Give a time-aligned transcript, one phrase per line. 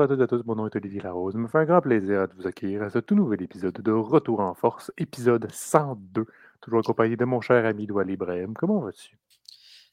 [0.00, 1.34] Bonjour à toutes et à tous, mon nom est Olivier Larose.
[1.34, 3.92] Ça me fait un grand plaisir de vous accueillir à ce tout nouvel épisode de
[3.92, 6.24] Retour en force, épisode 102,
[6.62, 8.54] toujours accompagné de mon cher ami Doual Ibrahim.
[8.54, 9.18] Comment vas-tu?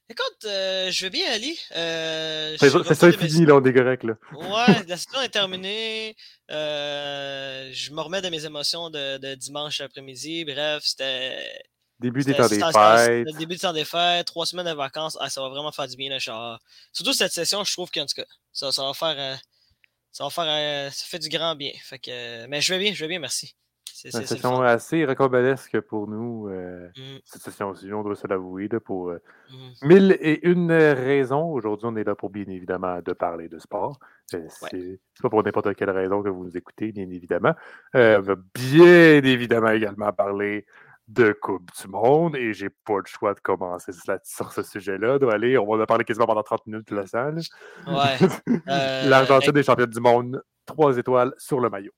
[0.09, 1.59] Écoute, euh, je vais bien, Ali.
[1.75, 4.13] Euh, c'est ça, fini, là, on est correct, là.
[4.31, 6.15] Ouais, la saison est terminée.
[6.51, 10.45] Euh, je me remets de mes émotions de, dimanche après-midi.
[10.45, 11.37] Bref, c'était.
[11.99, 13.27] Début des temps des fêtes.
[13.37, 15.17] Début des temps des fêtes, trois semaines de vacances.
[15.19, 16.59] Ah, ça va vraiment faire du bien, là,
[16.93, 19.37] Surtout cette session, je trouve qu'en tout cas, ça, ça va faire.
[20.11, 20.91] Ça va faire.
[20.91, 21.71] ça fait du grand bien.
[21.83, 23.55] Fait que, mais je vais bien, je vais bien, merci.
[23.93, 27.17] C'est une session assez rocambolesque pour nous, euh, mmh.
[27.25, 29.19] cette session-ci, on doit se l'avouer, pour euh,
[29.49, 29.87] mmh.
[29.87, 31.51] mille et une raisons.
[31.51, 33.99] Aujourd'hui, on est là pour, bien évidemment, de parler de sport.
[34.35, 37.55] Euh, c'est pas pour n'importe quelle raison que vous nous écoutez, bien évidemment.
[37.95, 40.67] on va bien évidemment également parler
[41.07, 43.91] de Coupe du Monde et j'ai pas le choix de commencer
[44.23, 45.17] sur ce sujet-là.
[45.21, 47.39] On va en parler quasiment pendant 30 minutes de la salle.
[48.65, 51.93] L'Argentine est championne du monde, trois étoiles sur le maillot.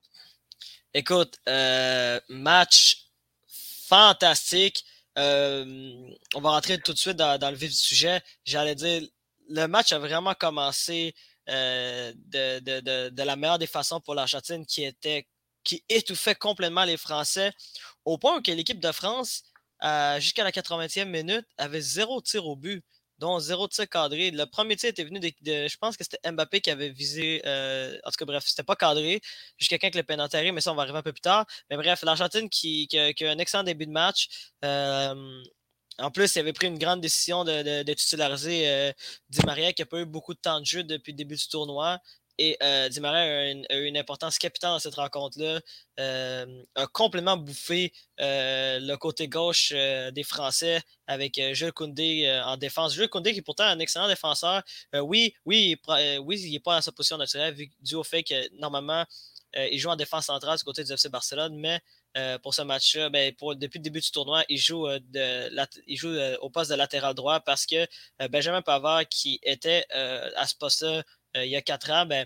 [0.93, 3.09] Écoute, euh, match
[3.87, 4.85] fantastique.
[5.17, 5.93] Euh,
[6.35, 8.21] on va rentrer tout de suite dans, le vif du sujet.
[8.45, 9.01] J'allais dire,
[9.49, 11.13] le match a vraiment commencé
[11.49, 15.27] euh, de, la meilleure des façons pour l'Argentine qui était
[15.63, 17.51] qui étouffait complètement les Français
[18.09, 19.43] au point que l'équipe de France,
[20.19, 22.83] jusqu'à la 80e minute, avait zéro tir au but
[23.19, 24.31] dont zéro tir cadré.
[24.31, 27.97] Le premier tir était venu de, je pense que c'était Mbappé qui avait visé, euh,
[28.05, 29.21] en tout cas bref, c'était pas cadré,
[29.57, 31.45] juste quelqu'un qui l'a pénentaré, mais ça on va arriver un peu plus tard.
[31.69, 34.51] Mais bref, l'Argentine qui, qui, a un excellent début de match.
[34.65, 35.43] Euh,
[35.99, 38.93] en plus, il avait pris une grande décision de titulariser euh,
[39.29, 41.47] Di Maria, qui n'a pas eu beaucoup de temps de jeu depuis le début du
[41.49, 41.99] tournoi.
[42.41, 45.59] Et euh, a une, importance capitale dans cette rencontre-là.
[45.99, 47.91] Euh, a complètement bouffé
[48.21, 52.93] euh, le côté gauche euh, des Français avec Jules Koundé en défense.
[52.93, 54.63] Jules Koundé qui est pourtant un excellent défenseur.
[54.93, 59.05] oui, oui, il n'est pas dans sa position naturelle dû au fait que normalement,
[59.55, 61.81] il joue en défense centrale du côté du FC Barcelone, mais
[62.43, 66.49] pour ce match-là, ben, depuis le début du tournoi, il joue, de, il joue au
[66.49, 67.87] poste de latéral droit parce que
[68.29, 71.03] Benjamin Pavard, qui était à ce poste-là
[71.35, 72.25] il y a quatre ans, ben,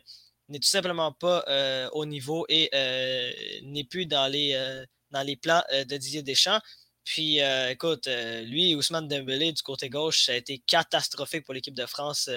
[0.49, 3.31] n'est tout simplement pas euh, au niveau et euh,
[3.63, 4.53] n'est plus dans les,
[5.11, 6.61] dans les plans de Didier Deschamps.
[7.03, 8.07] Puis, écoute,
[8.43, 12.29] lui, Ousmane Dembélé du côté gauche, ça a été catastrophique pour l'équipe de France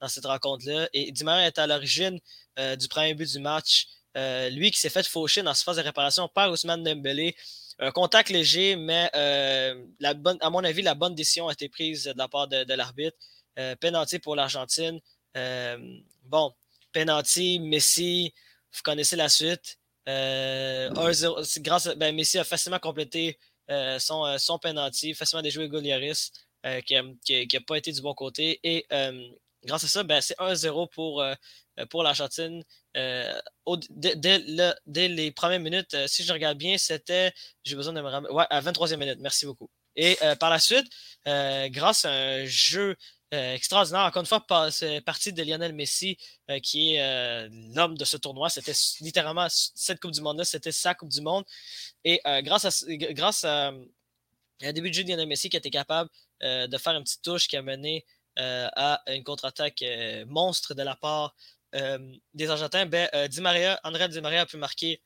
[0.00, 0.88] dans cette rencontre-là.
[0.94, 2.18] Et Dimar est à l'origine
[2.56, 3.86] du premier but du match.
[4.14, 7.36] lui qui s'est fait faucher dans sa phase de réparation par Ousmane Dembélé.
[7.78, 12.26] Un contact léger, mais à mon avis, la bonne décision a été prise de la
[12.26, 13.18] part de, l'arbitre.
[13.80, 14.98] penalty pour l'Argentine.
[15.36, 15.78] Euh,
[16.24, 16.52] bon,
[16.92, 18.32] penalty, Messi,
[18.72, 19.78] vous connaissez la suite.
[20.08, 20.90] Euh,
[21.58, 23.38] grâce ben, Messi a facilement complété
[23.70, 24.58] euh, son, son
[25.14, 26.32] facilement déjoué Golioris,
[26.86, 28.60] qui n'a pas été du bon côté.
[28.62, 28.86] Et
[29.64, 31.24] grâce à ça, ben, c'est 1-0 pour,
[31.90, 32.64] pour l'Argentine.
[32.94, 37.32] dès, les premières minutes, si je regarde bien, c'était.
[37.64, 38.32] J'ai besoin de me ramener.
[38.32, 39.18] Ouais, à 23e minute.
[39.20, 39.68] Merci beaucoup.
[39.96, 40.86] Et par la suite,
[41.24, 42.96] grâce à un jeu
[43.34, 44.02] euh, extraordinaire.
[44.02, 44.46] Encore une fois,
[45.04, 46.16] partie de Lionel Messi,
[46.48, 48.48] euh, qui est euh, l'homme de ce tournoi.
[48.50, 51.44] C'était littéralement cette Coupe du Monde-là, c'était sa Coupe du Monde.
[52.04, 53.72] Et grâce à, grâce à,
[54.62, 56.08] un début de jeu de Lionel Messi qui était capable
[56.40, 58.06] de faire une petite touche qui a mené
[58.36, 59.84] à une contre-attaque
[60.28, 61.34] monstre de la part
[61.72, 65.02] des Argentins, ben, Di Maria, André Di Maria a pu marquer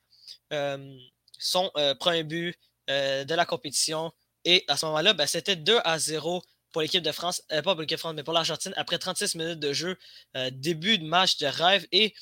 [1.38, 2.54] son premier but
[2.86, 4.12] de la compétition.
[4.44, 6.42] Et à ce moment-là, ben, c'était 2 à 0
[6.72, 9.34] pour l'équipe de France, euh, pas pour l'équipe de France, mais pour l'Argentine, après 36
[9.34, 9.98] minutes de jeu,
[10.36, 11.86] euh, début de match de rêve.
[11.92, 12.12] Et,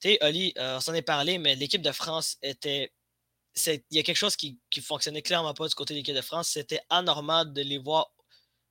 [0.00, 2.92] tu sais, Oli, euh, on s'en est parlé, mais l'équipe de France était.
[3.66, 6.22] Il y a quelque chose qui, qui fonctionnait clairement pas du côté de l'équipe de
[6.22, 6.48] France.
[6.48, 8.10] C'était anormal de les voir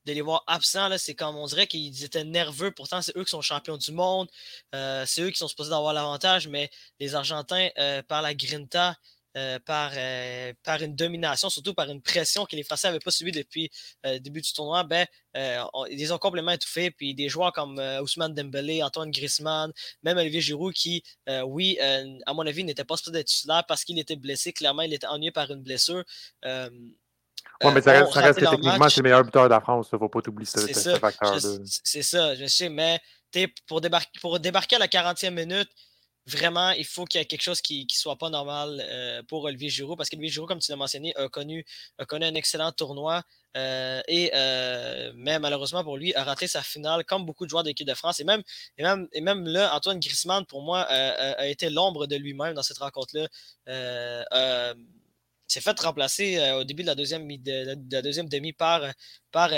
[0.05, 0.97] de les voir absents.
[0.97, 2.71] C'est comme on dirait qu'ils étaient nerveux.
[2.71, 4.27] Pourtant, c'est eux qui sont champions du monde.
[4.73, 7.69] c'est eux qui sont supposés avoir l'avantage, mais les Argentins,
[8.07, 8.97] par la grinta,
[9.37, 13.11] euh, par, euh, par une domination, surtout par une pression que les Français n'avaient pas
[13.11, 13.71] subie depuis
[14.05, 15.05] euh, le début du tournoi, ben,
[15.35, 16.91] ils les ont complètement étouffés.
[16.91, 19.71] Puis des joueurs comme Ousmane Dembélé, Antoine Griezmann,
[20.03, 21.03] même Olivier Giroud, qui,
[21.45, 24.51] oui, à mon avis, n'était pas supposé être titulaire parce qu'il était blessé.
[24.51, 26.03] Clairement, il était ennuyé par une blessure.
[27.63, 29.87] Oui, mais ça reste, ça reste que techniquement, c'est le meilleur buteur de la France.
[29.91, 31.39] Il ne faut pas t'oublier ce, ce facteur-là.
[31.65, 32.99] C'est ça, je sais, mais
[33.67, 35.69] pour débarquer, pour débarquer à la 40e minute,
[36.25, 39.43] vraiment, il faut qu'il y ait quelque chose qui ne soit pas normal euh, pour
[39.43, 41.65] Olivier Giroud, parce qu'Olivier Giroud, comme tu l'as mentionné, a connu,
[41.97, 43.23] a connu un excellent tournoi.
[43.57, 47.63] Euh, et euh, mais malheureusement pour lui, a raté sa finale, comme beaucoup de joueurs
[47.63, 48.19] de l'équipe de France.
[48.19, 48.43] Et même,
[48.77, 52.63] et même, et même là, Antoine Griezmann, pour moi, a été l'ombre de lui-même dans
[52.63, 53.27] cette rencontre-là.
[55.47, 58.81] s'est fait remplacer au début de la deuxième, de, deuxième demi par,
[59.31, 59.49] par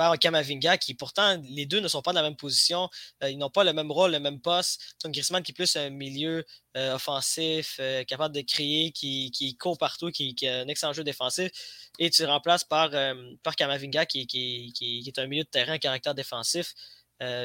[0.00, 2.88] par Kamavinga, qui pourtant, les deux ne sont pas dans la même position.
[3.20, 4.80] ils n'ont pas le même rôle, le même poste.
[4.98, 6.42] Ton Griezmann qui est plus un milieu
[6.74, 11.50] offensif, capable de crier, qui, qui court partout, qui, a un excellent jeu défensif.
[11.98, 12.90] Et tu remplaces par,
[13.42, 16.72] par Kamavinga, qui, qui, est un milieu de terrain à caractère défensif.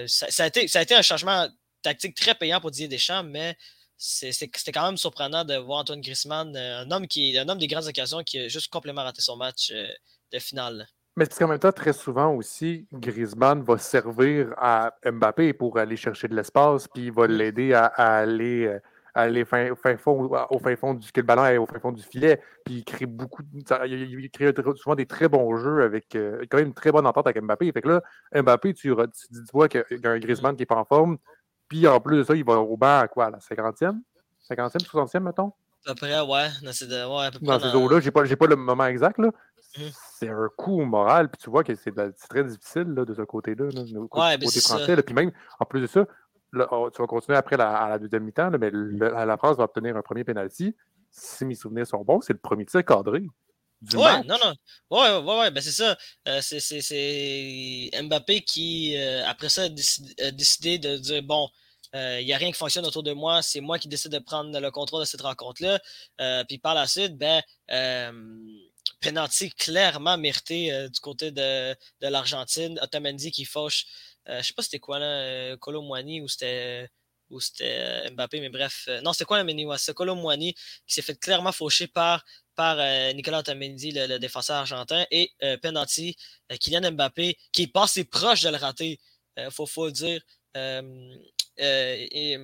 [0.08, 1.50] Ça, a été, un changement
[1.82, 3.58] tactique très payant pour Didier Deschamps, mais
[3.98, 7.68] c'était quand même surprenant de voir Antoine Griezmann, euh, un homme, qui, un homme des
[7.68, 9.88] grandes occasions qui a juste complètement raté son match euh,
[10.32, 10.88] de finale.
[11.16, 15.96] Mais c'est qu'en même temps, très souvent aussi, Griezmann va servir à Mbappé pour aller
[15.96, 18.80] chercher de l'espace, puis il va l'aider à, aller, euh,
[19.14, 22.04] aller fin, fond, au fin fond du que le ballon est au fin fond du
[22.04, 22.42] filet.
[22.66, 26.74] Puis il crée beaucoup, il crée souvent des très bons jeux avec quand même une
[26.74, 27.72] très bonne entente avec Mbappé.
[27.72, 28.02] Fait que là,
[28.42, 31.18] Mbappé, tu, tu, tu vois qu'il y a un Griezmann qui n'est pas en forme,
[31.70, 34.02] puis en plus de ça, il va au banc à quoi, la 50e
[34.50, 35.54] 50e, 60e, mettons?
[35.86, 36.48] À peu près, ouais.
[36.64, 39.18] Dans ces, ouais, dans ces eaux-là, j'ai pas, pas le moment exact.
[39.20, 39.32] là.
[40.20, 41.94] C'est un coup moral, puis tu vois que c'est
[42.30, 45.02] très difficile là, de ce côté-là, là, ouais, côté français.
[45.04, 46.06] puis même, en plus de ça,
[46.54, 50.02] tu vas continuer après la, à la deuxième mi-temps, mais la France va obtenir un
[50.02, 50.76] premier penalty.
[51.12, 53.26] Si mes souvenirs sont bons, c'est le premier tir cadré.
[53.94, 54.54] ouais, non, non.
[54.90, 55.98] Ouais, ouais, ouais, ben c'est ça.
[56.28, 61.50] Euh, c'est Mbappé qui, euh, après ça, a décidé, de dire bon,
[61.94, 64.58] il n'y a rien qui fonctionne autour de moi, c'est moi qui décide de prendre
[64.60, 65.80] le contrôle de cette rencontre-là.
[66.20, 67.42] Euh, puis par la suite, ben,
[69.06, 72.80] penalty clairement mérité du côté de, de l'Argentine.
[72.82, 73.86] Otamendi qui fauche,
[74.28, 76.90] je sais pas c'était quoi là, Colo ou c'était
[77.40, 78.88] c'était Mbappé, mais bref.
[79.04, 79.78] non, c'était quoi la Méniwa?
[79.78, 80.56] C'est Colo qui
[80.88, 82.24] s'est fait clairement faucher par
[82.56, 86.16] par euh, Nicolas Otamendi, le, défenseur argentin, et euh, penalty,
[86.52, 89.00] euh, Kylian Mbappé, qui est passé proche de le rater,
[89.38, 90.22] il faut, le dire.
[91.58, 92.38] Et,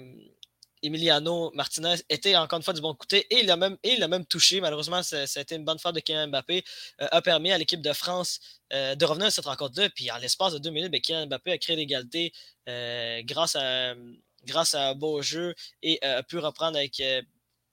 [0.83, 4.61] Emiliano Martinez était encore une fois du bon côté et il a même, touché.
[4.61, 6.63] Malheureusement, ça, a été une bonne fois de Kylian Mbappé.
[6.99, 8.39] a permis à l'équipe de France
[8.71, 9.89] de revenir à cette rencontre-là.
[9.89, 12.33] Puis en l'espace de deux minutes, ben, Kylian Mbappé a créé l'égalité
[13.23, 13.93] grâce, à,
[14.45, 17.01] grâce à un beau jeu et a pu reprendre avec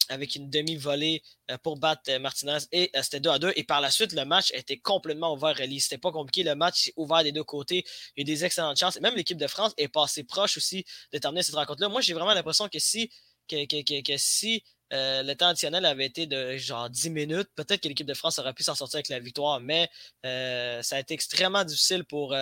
[0.09, 3.53] avec une demi-volée euh, pour battre euh, Martinez et euh, c'était 2 à 2.
[3.57, 5.57] Et par la suite, le match était complètement ouvert.
[5.81, 6.43] C'était pas compliqué.
[6.43, 7.85] Le match est ouvert des deux côtés.
[8.17, 9.01] Il y a eu des excellentes chances.
[9.01, 11.89] même l'équipe de France est passée proche aussi de terminer cette rencontre-là.
[11.89, 13.11] Moi, j'ai vraiment l'impression que si,
[13.49, 18.07] que, que, si le temps additionnel avait été de genre 10 minutes, peut-être que l'équipe
[18.07, 19.89] de France aurait pu s'en sortir avec la victoire, mais
[20.23, 22.35] ça a été extrêmement difficile pour,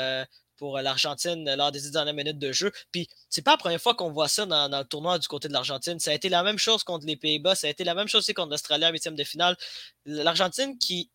[0.57, 2.73] pour euh, l'Argentine lors des dernières minutes de jeu.
[2.93, 5.53] Puis c'est pas la première fois qu'on voit ça dans, le tournoi du côté de
[5.53, 5.99] l'Argentine.
[5.99, 8.21] Ça a été la même chose contre les Pays-Bas, ça a été la même chose
[8.21, 9.57] aussi contre l'Australie en huitième de finale.
[10.05, 11.11] L'Argentine qui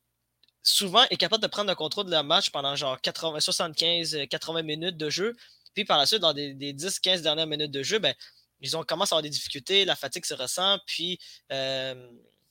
[0.63, 4.97] souvent est capable de prendre le contrôle de la match pendant genre 75-80 euh, minutes
[4.97, 5.35] de jeu.
[5.73, 8.13] Puis par la suite, dans des, 10-15 dernières minutes de jeu, ben,
[8.59, 11.17] ils ont commencé à avoir des difficultés, la fatigue se ressent, puis,
[11.51, 11.95] euh,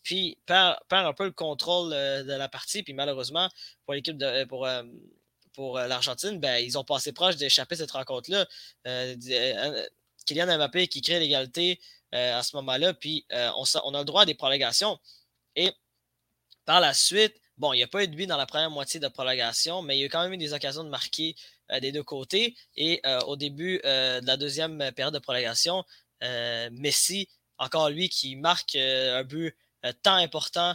[0.02, 2.82] puis perd, un peu le contrôle de la partie.
[2.82, 3.48] Puis malheureusement,
[3.84, 4.66] pour l'équipe de pour,
[5.60, 8.48] pour euh, l'Argentine, ben, ils ont passé proche d'échapper cette rencontre-là.
[8.86, 9.86] Euh, euh,
[10.24, 11.78] Kylian Mbappé qui crée l'égalité
[12.12, 14.98] à ce moment-là, puis on, a le droit à des prolongations.
[15.54, 15.70] Et
[16.64, 18.98] par la suite, bon, il n'y a pas eu de but dans la première moitié
[18.98, 21.36] de prolongation, mais il y a quand même eu des occasions de marquer
[21.80, 22.56] des deux côtés.
[22.76, 25.84] Et au début de la deuxième période de prolongation,
[26.72, 29.56] Messi, encore lui, qui marque un but
[30.02, 30.74] tant important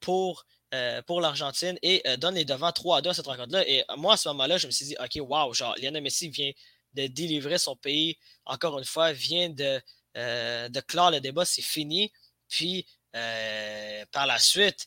[0.00, 3.66] pour euh, pour l'Argentine et euh, donne les devants 3 à 2 à cette rencontre-là.
[3.68, 6.50] Et moi, à ce moment-là, je me suis dit, OK, wow, genre, Lionel Messi vient
[6.94, 9.80] de délivrer son pays, encore une fois, vient de,
[10.16, 12.12] euh, de clore le débat, c'est fini.
[12.48, 12.86] Puis,
[14.12, 14.86] par la suite,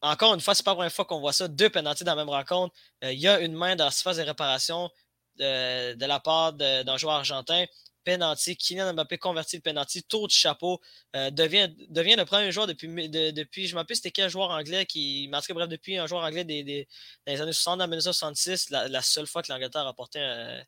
[0.00, 2.24] encore une fois, c'est pas la première fois qu'on voit ça, deux pénalties dans la
[2.24, 2.74] même rencontre.
[3.02, 4.90] Il y a une main dans la surface de réparation
[5.38, 7.64] de la part d'un joueur argentin
[8.04, 8.56] penalty.
[8.56, 10.80] Kylian Mbappé convertit le penalty, tour de chapeau,
[11.16, 15.28] euh, devient, devient le premier joueur depuis, depuis je m'appelle c'était quel joueur anglais qui,
[15.30, 16.88] marqué bref, depuis un joueur anglais des, des,
[17.26, 20.62] dans les années 60, en 1966, la, la seule fois que l'Angleterre a remporté un,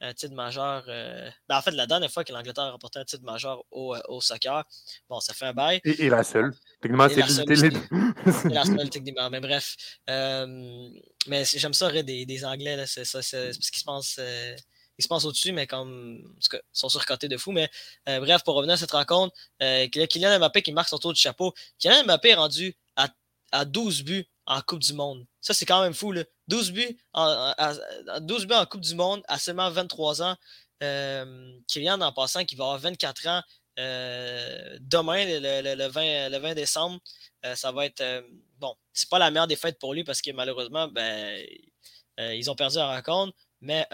[0.00, 0.84] un, titre majeur.
[0.88, 3.94] Euh, ben, en fait, la dernière fois que l'Angleterre a remporté un titre majeur au,
[3.94, 4.64] euh, au, soccer.
[5.08, 5.80] Bon, ça fait un bail.
[5.84, 6.54] Et, la seule.
[6.80, 7.28] Techniquement, c'est la
[8.64, 9.30] seule, techniquement.
[9.30, 9.76] Mais bref.
[10.08, 14.18] mais j'aime ça, des, des Anglais, c'est ça, c'est ce qui se passe
[15.00, 16.22] ils se passent au-dessus, mais comme.
[16.52, 17.52] ils sont surcotés de fou.
[17.52, 17.70] Mais
[18.08, 21.16] euh, bref, pour revenir à cette rencontre, euh, Kylian Mbappé qui marque son tour de
[21.16, 21.54] chapeau.
[21.78, 23.08] Kylian Mbappé est rendu à,
[23.50, 25.26] à 12 buts en Coupe du Monde.
[25.40, 26.12] Ça, c'est quand même fou.
[26.12, 26.24] Là.
[26.48, 27.54] 12, buts en,
[28.20, 30.36] 12 buts en Coupe du Monde à seulement 23 ans.
[30.82, 33.42] Euh, Kylian, en passant, qui va avoir 24 ans
[33.78, 37.00] euh, demain, le, 20, le 20 décembre.
[37.54, 38.04] ça va être.
[38.58, 41.42] bon, c'est pas la meilleure des fêtes pour lui parce que malheureusement, ben,
[42.18, 43.32] ils ont perdu la rencontre.
[43.62, 43.86] Mais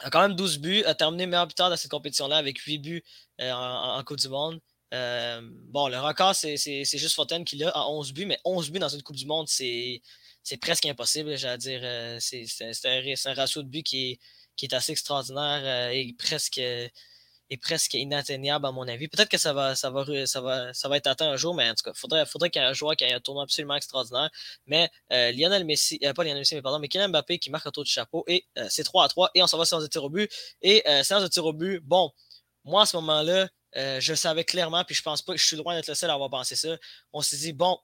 [0.00, 3.04] a quand même 12 buts, a terminé meilleur buteur dans cette compétition-là avec 8 buts
[3.40, 4.60] euh, en, Coupe du Monde.
[4.94, 8.78] Euh, bon, le record, c'est juste Fontaine qui l'a à 11 buts, mais 11 buts
[8.78, 10.02] dans une Coupe du Monde, c'est
[10.60, 12.20] presque impossible, j'allais dire.
[12.20, 14.20] c'est un, ratio de but qui est,
[14.56, 16.60] qui est assez extraordinaire et presque
[17.50, 19.08] est presque inatteignable à mon avis.
[19.08, 21.68] Peut-être que ça va, ça, va, ça, va, ça va être atteint un jour, mais
[21.68, 23.76] en tout cas, faudrait, faudrait qu'il y ait un joueur qui ait un tournoi absolument
[23.76, 24.30] extraordinaire.
[24.66, 27.66] Mais euh, Lionel Messi, euh, pas Lionel Messi, mais pardon, mais Kylian Mbappé qui marque
[27.66, 29.82] un tour du chapeau et euh, c'est 3 à 3 et on s'en va séance
[29.82, 30.30] de tir au but.
[30.62, 32.12] Et séance de tir au but, bon,
[32.64, 35.56] moi à ce moment-là, je le savais clairement, puis je pense pas que je suis
[35.56, 36.76] loin d'être le seul à avoir pensé ça.
[37.12, 37.78] On s'est dit, bon,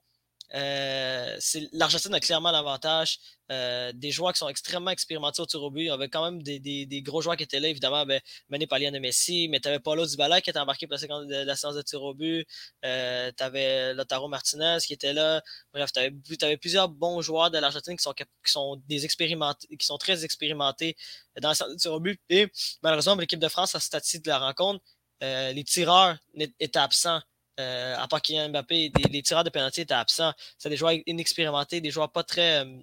[0.54, 1.38] euh,
[1.72, 3.18] L'Argentine a clairement l'avantage.
[3.50, 5.82] Euh, des joueurs qui sont extrêmement expérimentés au tir au but.
[5.82, 8.66] Il y avait quand même des, des, gros joueurs qui étaient là, évidemment, ben, menés
[8.66, 11.74] par Lionel Messi, mais tu avais Paulo Dybala qui était embarqué pour la, la séance
[11.74, 12.46] de tir au but.
[12.84, 15.42] Euh, tu avais Lotaro Martinez qui était là.
[15.74, 16.00] Bref, tu
[16.44, 20.24] avais, plusieurs bons joueurs de l'Argentine qui sont, qui sont des expérimentés, qui sont très
[20.24, 20.96] expérimentés
[21.40, 22.20] dans la séance de tir au but.
[22.30, 22.46] Et
[22.82, 24.82] malheureusement, l'équipe de France, à ce de la rencontre,
[25.22, 26.16] euh, les tireurs
[26.58, 27.20] étaient absents.
[27.60, 30.32] Euh, à part Kylian Mbappé, les tireurs de pénalty étaient absents.
[30.58, 32.78] C'est des joueurs inexpérimentés, des joueurs pas très, euh,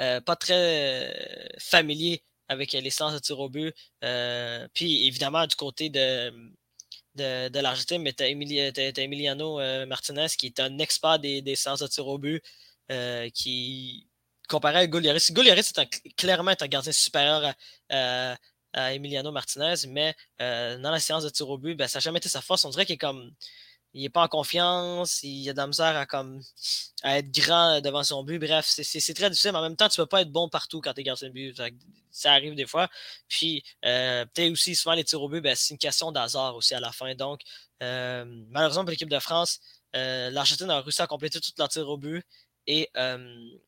[0.00, 3.74] euh, pas très familiers avec les sens de tir au but.
[4.74, 6.32] puis évidemment, du côté de,
[7.14, 8.28] de, l'Argentine, mais tu as,
[8.98, 12.42] Emiliano Martinez qui est un expert des, des sens de tir au but,
[13.34, 14.08] qui
[14.48, 15.28] comparé à Goliaris.
[15.30, 17.54] Goliaris est clairement un gardien supérieur
[17.88, 18.36] à
[18.74, 22.18] Emiliano Martinez, mais euh, dans la séance de tir au but, ben, ça n'a jamais
[22.18, 22.64] été sa force.
[22.64, 23.32] On dirait qu'il est comme.
[23.92, 26.40] Il n'est pas en confiance, il a de la misère à, comme,
[27.02, 28.38] à être grand devant son but.
[28.38, 30.80] Bref, c'est très difficile, mais en même temps, tu ne peux pas être bon partout
[30.80, 31.60] quand tu es gardien de but.
[32.12, 32.88] Ça arrive des fois.
[33.28, 36.72] Puis, euh, peut-être aussi, souvent, les tirs au but, ben, c'est une question d'hasard aussi
[36.74, 37.16] à la fin.
[37.16, 37.40] Donc,
[37.82, 39.58] euh, malheureusement pour l'équipe de France,
[39.92, 42.24] l'Argentine a réussi à compléter toute leur tir au but.
[42.68, 43.58] Et euh,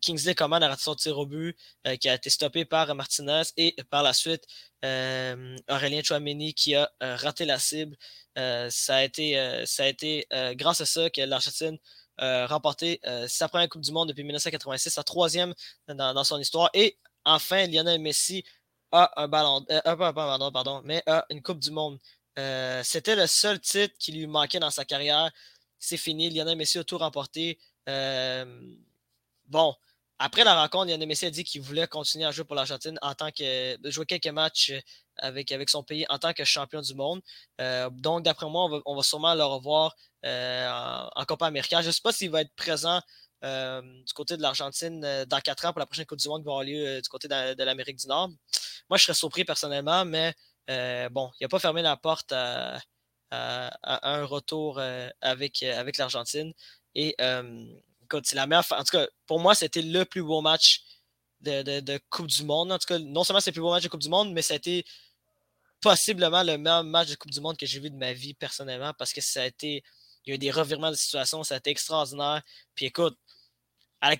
[0.00, 3.42] Kingsley Coman a raté son tir au but euh, qui a été stoppé par Martinez
[3.56, 4.44] et par la suite
[4.84, 7.96] euh, Aurélien Chouameni qui a raté la cible.
[8.36, 11.78] ça a été, ça a été grâce à ça que l'Argentine
[12.18, 15.54] a remporté sa première Coupe du Monde depuis 1986, sa troisième
[15.88, 16.70] dans, son histoire.
[16.74, 18.44] Et enfin, Lionel Messi
[18.92, 21.98] a un ballon, un ballon, pardon, mais a une Coupe du Monde.
[22.84, 25.32] C'était le seul titre qui lui manquait dans sa carrière.
[25.80, 26.30] C'est fini.
[26.30, 27.58] Lionel Messi a tout remporté.
[29.48, 29.74] Bon,
[30.18, 33.14] après la rencontre, Lionel Messi a dit qu'il voulait continuer à jouer pour l'Argentine en
[33.14, 34.72] tant que jouer quelques matchs
[35.16, 37.20] avec, son pays en tant que champion du monde.
[37.60, 41.82] Euh, donc, d'après moi, on va, sûrement le revoir euh, en, Copa América.
[41.82, 43.00] Je ne sais pas s'il va être présent
[43.44, 46.46] euh, du côté de l'Argentine dans quatre ans pour la prochaine Coupe du Monde qui
[46.46, 48.30] va avoir lieu du côté de, l'Amérique du Nord.
[48.90, 50.34] Moi, je serais surpris personnellement, mais
[51.10, 52.80] bon, il n'a pas fermé la porte à,
[53.30, 54.80] un retour
[55.20, 56.52] avec, avec l'Argentine.
[56.96, 57.14] Et
[58.24, 58.64] c'est la meilleure.
[58.70, 60.82] En tout cas, pour moi, c'était le plus beau match
[61.40, 62.72] de, Coupe du Monde.
[62.72, 64.42] En tout cas, non seulement c'est le plus beau match de Coupe du Monde, mais
[64.42, 64.84] ça a été
[65.80, 68.92] possiblement le meilleur match de Coupe du Monde que j'ai vu de ma vie personnellement
[68.98, 69.82] parce que ça a été.
[70.26, 72.42] Il y a eu des revirements de situation, ça a été extraordinaire.
[72.74, 73.16] Puis écoute,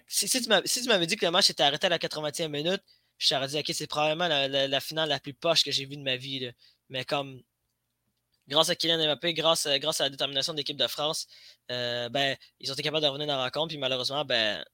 [0.07, 0.49] si, tu
[0.88, 2.83] m'avais dit que le match était arrêté à la 80e minute,
[3.18, 6.02] je t'aurais dit, ok, c'est probablement la, finale la plus poche que j'ai vue de
[6.02, 6.50] ma vie.
[6.88, 7.42] Mais comme
[8.49, 11.26] grâce à Kylian Mbappé, grâce, à, la détermination de l'équipe de France,
[11.71, 13.69] euh, ben, ils ont été capables de revenir dans la rencontre.
[13.69, 14.64] Puis malheureusement, ben,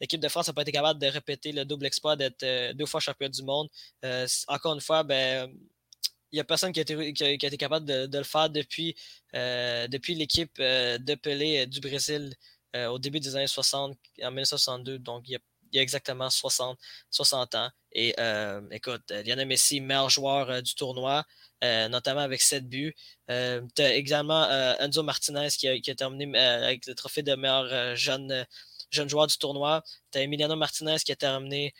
[0.00, 2.86] l'équipe de France n'a pas été capable de répéter le double exploit d'être euh, deux
[2.86, 3.68] fois champion du monde.
[4.04, 5.50] Euh, encore une fois, ben,
[6.32, 8.96] il n'y a personne qui a, été, capable de, le faire depuis,
[9.34, 12.34] depuis l'équipe de Pelé du Brésil
[12.74, 14.98] au début des années 60, en 1962.
[14.98, 15.38] Donc, il y a,
[15.72, 16.78] il y a exactement 60,
[17.10, 17.70] 60 ans.
[17.92, 18.14] Et
[18.70, 21.24] écoute, Lionel Messi, meilleur joueur du tournoi.
[21.62, 22.94] Euh, notamment avec 7 buts.
[23.30, 27.94] Euh, tu as également euh, Enzo Martinez qui a, terminé avec le trophée de meilleur
[27.94, 28.44] jeune,
[28.90, 29.82] joueur du tournoi.
[30.10, 31.72] Tu as Emiliano Martinez qui a terminé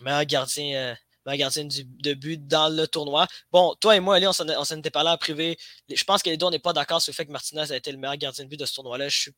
[0.00, 3.26] meilleur gardien gardien de but dans le tournoi.
[3.52, 5.58] Bon, toi et moi, Ali, on s'en était parlé en privé.
[5.88, 7.76] Je pense que les deux, on n'est pas d'accord sur le fait que Martinez a
[7.76, 9.08] été le meilleur gardien de but de ce tournoi-là.
[9.08, 9.32] Je suis...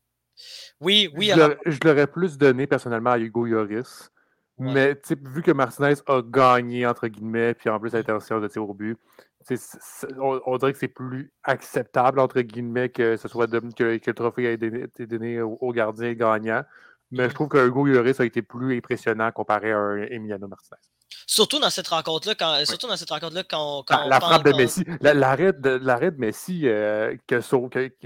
[0.80, 1.32] Oui, oui.
[1.66, 4.10] Je l'aurais plus donné personnellement à Hugo Lloris.
[4.58, 8.74] Mais vu que Martinez a gagné, entre guillemets, puis en plus séance de tir au
[8.74, 8.96] but,
[10.18, 14.54] on, dirait que c'est plus acceptable, entre guillemets, que ce soit que, le trophée ait
[14.54, 16.62] été donné au, gardien gagnant.
[17.12, 20.80] Mais je trouve que Hugo Lloris a été plus impressionnant comparé à un Emiliano Martinez.
[21.26, 25.52] Surtout dans cette rencontre-là, quand, surtout dans cette rencontre-là, quand, la, frappe de Messi, l'arrêt
[25.52, 27.14] de, de Messi, euh,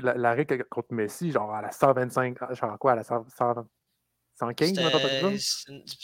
[0.02, 3.66] l'arrêt contre Messi, genre à la 125, genre quoi, à la 120,
[4.38, 4.78] 115,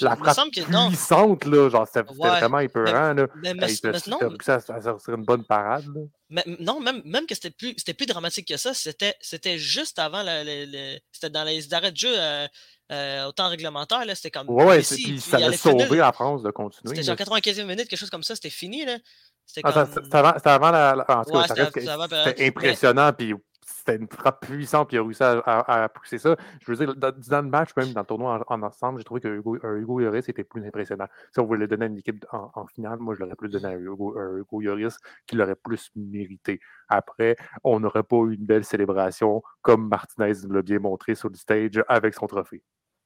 [0.00, 3.26] La frappe que, puissante, là, genre, c'était vraiment épeurant, là.
[3.36, 6.00] Mais, mais, mais non, ça, ça, serait une bonne parade, là.
[6.30, 10.98] Mais, non, même, même que c'était plus, plus dramatique que ça, c'était juste avant, le,
[11.12, 12.48] c'était dans les arrêts de jeu euh,
[12.92, 14.50] euh, au temps réglementaire, là, c'était comme...
[14.50, 16.94] Ouais, ouais puis ça l'a sauvé la France de continuer.
[16.94, 18.98] C'était genre 95e minute, quelque chose comme ça, c'était fini, là.
[19.46, 20.08] C'était ah, comme...
[20.12, 21.04] avant, avant, la...
[21.08, 23.34] En tout cas, c'était impressionnant, puis
[23.64, 26.36] c'était une frappe puissante, puis il a réussi à, pousser ça.
[26.60, 29.28] Je veux dire, dans, le match, même dans le tournoi en, ensemble, j'ai trouvé que
[29.28, 31.06] Hugo, Hugo Lloris était plus impressionnant.
[31.32, 33.74] Si on voulait donner à une équipe en, finale, moi, je l'aurais plus donné à
[33.74, 34.96] Hugo, Hugo Lloris,
[35.26, 36.60] qui l'aurait plus mérité.
[36.88, 41.36] Après, on n'aurait pas eu une belle célébration comme Martinez l'a bien montré sur le
[41.36, 42.62] stage avec son trophée.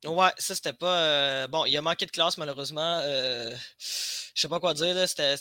[0.07, 0.99] Ouais, ça c'était pas.
[0.99, 3.01] Euh, bon, il a manqué de classe malheureusement.
[3.03, 4.97] Euh, je sais pas quoi dire.
[5.09, 5.37] C'était,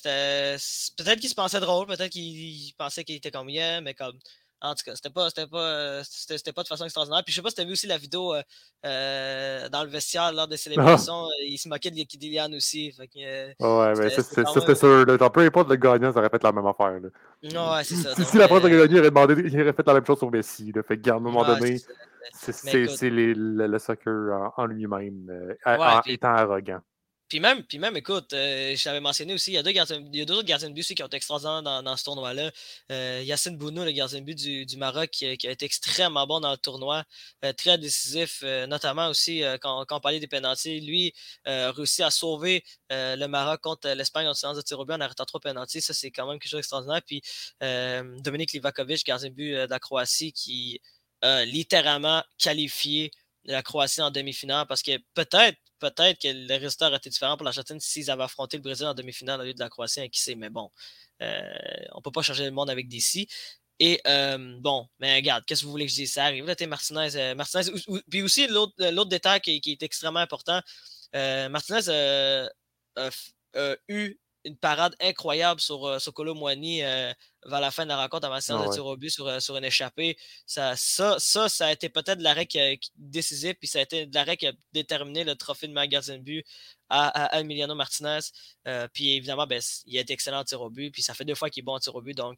[0.98, 4.17] Peut-être qu'il se pensait drôle, peut-être qu'il pensait qu'il était comme hier, mais comme
[4.62, 7.22] en tout cas, c'était pas, c'était pas, c'était, pas de façon extraordinaire.
[7.24, 8.34] Puis je sais pas si tu as vu aussi la vidéo
[8.86, 11.27] euh, dans le vestiaire lors des célébrations.
[11.43, 12.91] Il se moquait de Dilian aussi.
[12.91, 13.10] Fait
[13.60, 15.05] ouais, mais ça, c'était sûr.
[15.31, 17.00] Peu importe le gagnant, ça aurait fait la même affaire.
[17.00, 17.77] Là.
[17.77, 18.15] Ouais, c'est ça.
[18.15, 20.31] Si, la France a gagné, il aurait, demandé, il aurait fait la même chose sur
[20.31, 20.72] Messi.
[20.74, 20.81] Là.
[20.84, 21.88] Fait que, à un moment donné, c'est,
[22.48, 25.55] le, soccer en, lui-même,
[26.05, 26.82] étant arrogant.
[27.27, 29.98] Puis même, puis même, écoute, euh, je l'avais mentionné aussi, il y a deux, gardiens,
[30.00, 31.98] il y a deux autres gardiens de but aussi qui ont été extraordinaires dans, dans
[31.98, 32.51] ce tournoi-là.
[32.91, 36.39] Euh, Yacine Bounou, le gardien de but du, du Maroc, qui, a été extrêmement bon
[36.39, 37.03] dans le tournoi,
[37.44, 40.82] euh, très décisif, euh, notamment aussi quand, quand, on parlait des pénalties.
[40.82, 41.13] Lui
[41.46, 45.01] a réussi à sauver le Maroc contre l'Espagne en séance de tir au but en
[45.01, 45.82] arrêtant trois pénalties.
[45.82, 47.01] Ça, c'est quand même quelque chose d'extraordinaire.
[47.05, 47.24] Puis
[48.22, 50.79] Dominique Livakovic, gardien de but de la Croatie, qui
[51.24, 53.12] littéralement qualifié
[53.45, 57.45] la Croatie en demi-finale parce que peut-être peut-être que le résultat aurait été différent pour
[57.45, 60.36] l'Argentine s'ils avaient affronté le Brésil en demi-finale au lieu de la Croatie, qui sait,
[60.36, 60.72] mais bon,
[61.22, 61.41] euh,
[61.91, 63.27] on ne peut pas changer le monde avec des si.
[63.79, 66.13] Et euh, bon, mais regarde, qu'est-ce que vous voulez que je dise?
[66.13, 66.45] Ça arrive.
[66.45, 67.15] Là, Martinez.
[67.15, 67.69] Euh, Martinez
[68.10, 70.62] puis aussi, l'autre détail qui, est extrêmement important,
[71.13, 71.89] Martinez
[72.95, 73.10] a
[73.89, 77.11] eu une parade incroyable sur, euh, sur Moini euh,
[77.45, 79.57] vers la fin de la rencontre avant ah, de tir au but sur, euh, sur
[79.57, 80.17] une échappée.
[80.45, 82.59] Ça, ça, ça, ça a été peut-être l'arrêt qui,
[82.95, 86.46] décisif, puis ça a été l'arrêt qui a déterminé le trophée de magasin de but
[86.89, 88.20] à, Emiliano Martinez.
[88.93, 91.35] puis évidemment, ben, il a été excellent en tir au but, puis ça fait deux
[91.35, 92.37] fois qu'il est bon en tir au but, donc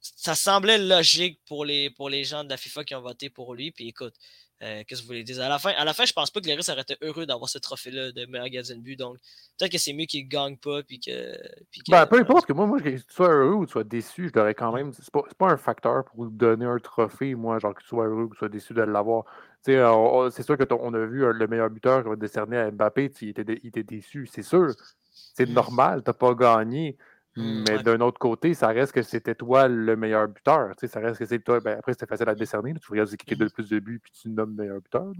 [0.00, 3.54] ça semblait logique pour les, pour les gens de la FIFA qui ont voté pour
[3.54, 3.72] lui.
[3.72, 5.42] Puis écoute, euh, qu'est-ce que vous voulez dire?
[5.42, 7.26] À la fin, à la fin je pense pas que les Russes auraient été heureux
[7.26, 8.96] d'avoir ce trophée-là de meilleur gardien de but.
[8.96, 9.16] Donc,
[9.58, 10.82] peut-être que c'est mieux qu'ils ne gagnent pas.
[10.82, 11.36] Puis que,
[11.70, 14.28] puis ben, peu importe, que moi, moi, que tu sois heureux ou tu sois déçu,
[14.28, 14.92] je l'aurais quand même.
[14.92, 18.24] C'est pas, pas un facteur pour donner un trophée, moi, genre que tu sois heureux
[18.24, 19.24] ou que tu sois déçu de l'avoir.
[19.64, 23.28] C'est sûr qu'on a vu euh, le meilleur buteur qui va décerner à Mbappé, il
[23.30, 24.74] était, il était déçu, c'est sûr.
[25.10, 25.52] C'est mm.
[25.52, 26.98] normal, tu n'as pas gagné.
[27.36, 30.70] Mmh, mais d'un autre côté, ça reste que c'était toi le meilleur buteur.
[30.86, 31.60] Ça reste que c'est toi.
[31.60, 32.74] Ben, après, c'était facile à décerner.
[32.74, 35.12] Tu regardes qui a le plus de buts puis tu nommes meilleur buteur.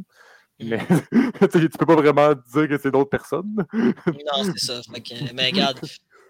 [0.61, 0.79] Mais
[1.53, 3.66] tu peux pas vraiment dire que c'est d'autres personnes.
[3.72, 4.81] non, c'est ça.
[5.35, 5.81] mais regarde,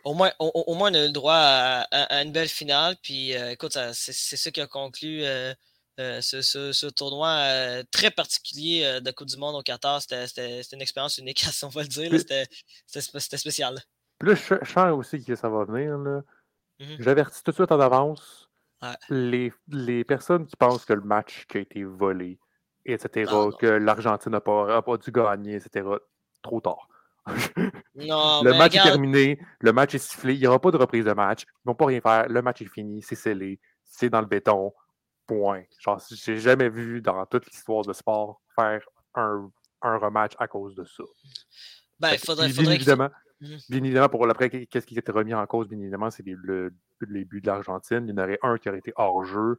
[0.04, 2.96] au moins, au, moins, on a eu le droit à, une belle finale.
[3.02, 5.52] Puis euh, écoute, c'est ça qui a conclu euh,
[6.00, 10.00] euh, ce, ce, tournoi très particulier de Coupe du Monde au Qatar.
[10.00, 12.12] C'était une expérience unique, on va le dire.
[12.86, 13.78] C'était spécial.
[14.18, 15.98] Puis là, je sens aussi que ça va venir.
[15.98, 16.22] Là.
[16.80, 18.50] Mmh J'avertis tout de suite en avance
[19.08, 22.38] les, les, personnes qui pensent que le match qui a été volé,
[22.84, 25.86] etc., que l'Argentine n'a pas, pas, dû gagner, etc.,
[26.42, 26.88] trop tard.
[27.94, 31.06] non, le match est terminé, le match est sifflé, il n'y aura pas de reprise
[31.06, 34.10] de match, ils ne vont pas rien faire, le match est fini, c'est scellé, c'est
[34.10, 34.74] dans le béton,
[35.26, 35.62] point.
[35.78, 38.82] Genre, j'ai jamais vu dans toute l'histoire de sport faire
[39.14, 39.50] un,
[39.80, 41.04] un rematch à cause de ça.
[41.98, 43.08] Ben, il faudrait, faudrait évidemment.
[43.68, 46.36] Bien évidemment, pour après, qu'est-ce qui était remis en cause, bien évidemment, c'est les,
[47.08, 48.06] les, buts de l'Argentine.
[48.06, 49.58] Il y en aurait un qui aurait été hors-jeu.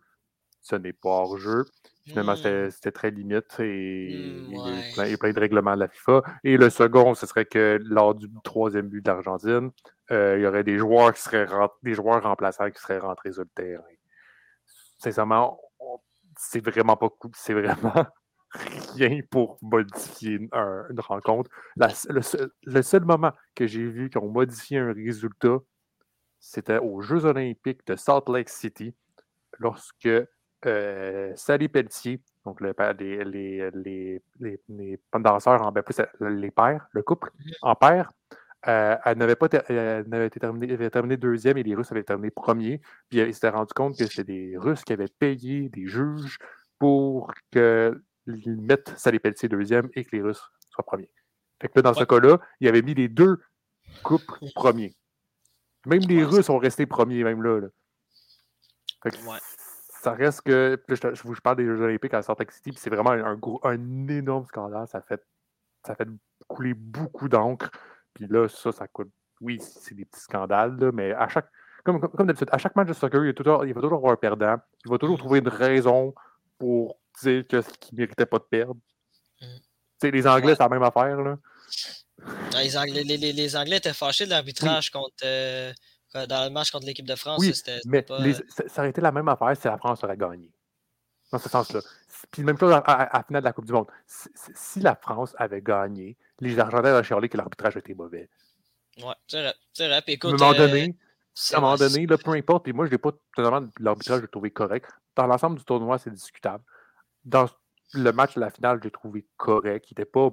[0.62, 1.66] Ce n'est pas hors-jeu.
[2.06, 2.70] Finalement, mmh.
[2.72, 6.24] c'était très limite et mmh, il, y a plein, de règlements de la FIFA.
[6.44, 9.72] Et le second, ce serait que lors du troisième but de l'Argentine,
[10.12, 11.48] euh, il y aurait des joueurs qui seraient
[11.84, 13.84] des joueurs remplaçants qui seraient rentrés sur le terrain.
[15.00, 15.60] Sincèrement,
[16.38, 17.32] c'est vraiment pas cool.
[17.36, 18.06] C'est vraiment
[18.96, 21.50] rien pour modifier une, rencontre.
[21.78, 25.58] le, seul, moment que j'ai vu qu'on modifié un résultat,
[26.40, 28.94] c'était aux Jeux olympiques de Salt Lake City,
[29.60, 30.10] lorsque
[30.66, 34.22] euh, Sally Pelletier, donc le des les, les,
[34.70, 38.12] les, danseurs, en, ben, plus les pères, le couple en père,
[38.68, 42.04] euh, elle n'avait pas elle avait été terminée, avait terminé deuxième et les Russes avaient
[42.04, 42.82] terminé premier.
[43.10, 46.38] Puis ils s'étaient rendu compte que c'était des Russes qui avaient payé des juges
[46.80, 51.12] pour que mettent Salé Pelletier deuxième et que les Russes soient premiers.
[51.62, 53.40] Fait que dans ce cas-là, il avait mis les deux
[54.04, 54.96] coupes premiers.
[55.86, 57.62] Même les Russes ont resté premiers, même là.
[60.02, 60.82] Ça reste que.
[60.88, 64.08] je, vous parle des Jeux Olympiques à Salt Lake City, c'est vraiment un, gros, un
[64.08, 64.88] énorme scandale.
[64.88, 65.24] Ça fait,
[65.86, 66.08] ça fait
[66.48, 67.70] couler beaucoup d'encre.
[68.14, 69.12] Puis là, ça, ça coûte.
[69.42, 71.50] Oui, c'est des petits scandales, mais à chaque.
[71.84, 74.58] Comme, comme, d'habitude, à chaque match de soccer, il, il va toujours avoir un perdant.
[74.86, 76.16] Il va toujours trouver une raison
[76.58, 78.80] pour dire que, qu'il ne méritait pas de perdre.
[79.42, 80.08] Mm.
[80.08, 81.22] Les Anglais, c'est la même affaire.
[81.22, 81.38] Là.
[82.54, 85.74] Ah, les, Anglais, les, les, Anglais étaient fâchés de l'arbitrage contre, euh,
[86.14, 87.40] dans le match contre l'équipe de France.
[87.40, 87.54] Oui,
[87.86, 90.52] mais ça, aurait été la même affaire si la France aurait gagné.
[91.32, 91.82] Dans ce sens-là.
[92.32, 93.88] Puis même chose à, la finale de la Coupe du Monde.
[94.08, 98.30] Si, la France avait gagné, les Argentins auraient chialé que l'arbitrage était mauvais.
[98.98, 99.56] Ouais, c'est vrai.
[99.74, 99.98] C'est vrai.
[99.98, 100.96] à un moment donné,
[101.52, 104.52] à un moment donné, peu importe, puis moi, je n'ai pas totalement l'arbitrage, je trouvé
[104.52, 104.90] correct.
[105.16, 106.64] Dans l'ensemble du tournoi, c'est discutable.
[107.26, 107.48] Dans
[107.94, 109.88] le match de la finale, j'ai trouvé correct.
[109.90, 110.30] Il n'était pas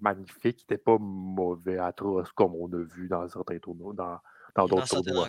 [0.00, 4.18] magnifique, il n'était pas mauvais, atroce, comme on a vu dans certains tournois, dans,
[4.54, 5.28] dans d'autres tournois.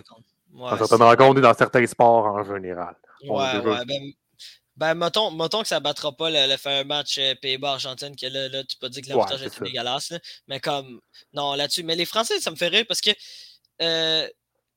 [0.52, 2.96] dans certaines rencontres et dans certains sports en général.
[3.24, 3.84] Ouais, ouais.
[3.86, 4.12] Ben,
[4.76, 8.26] ben, mettons, mettons, que ça ne battra pas le, le faire match euh, Pays-Bas-Argentine, que
[8.26, 10.12] là, là, tu peux dire que l'arbitrage ouais, était dégueulasse.
[10.48, 11.00] mais comme,
[11.32, 11.82] non, là-dessus.
[11.82, 13.10] Mais les Français, ça me fait rire parce que,
[13.80, 14.28] euh,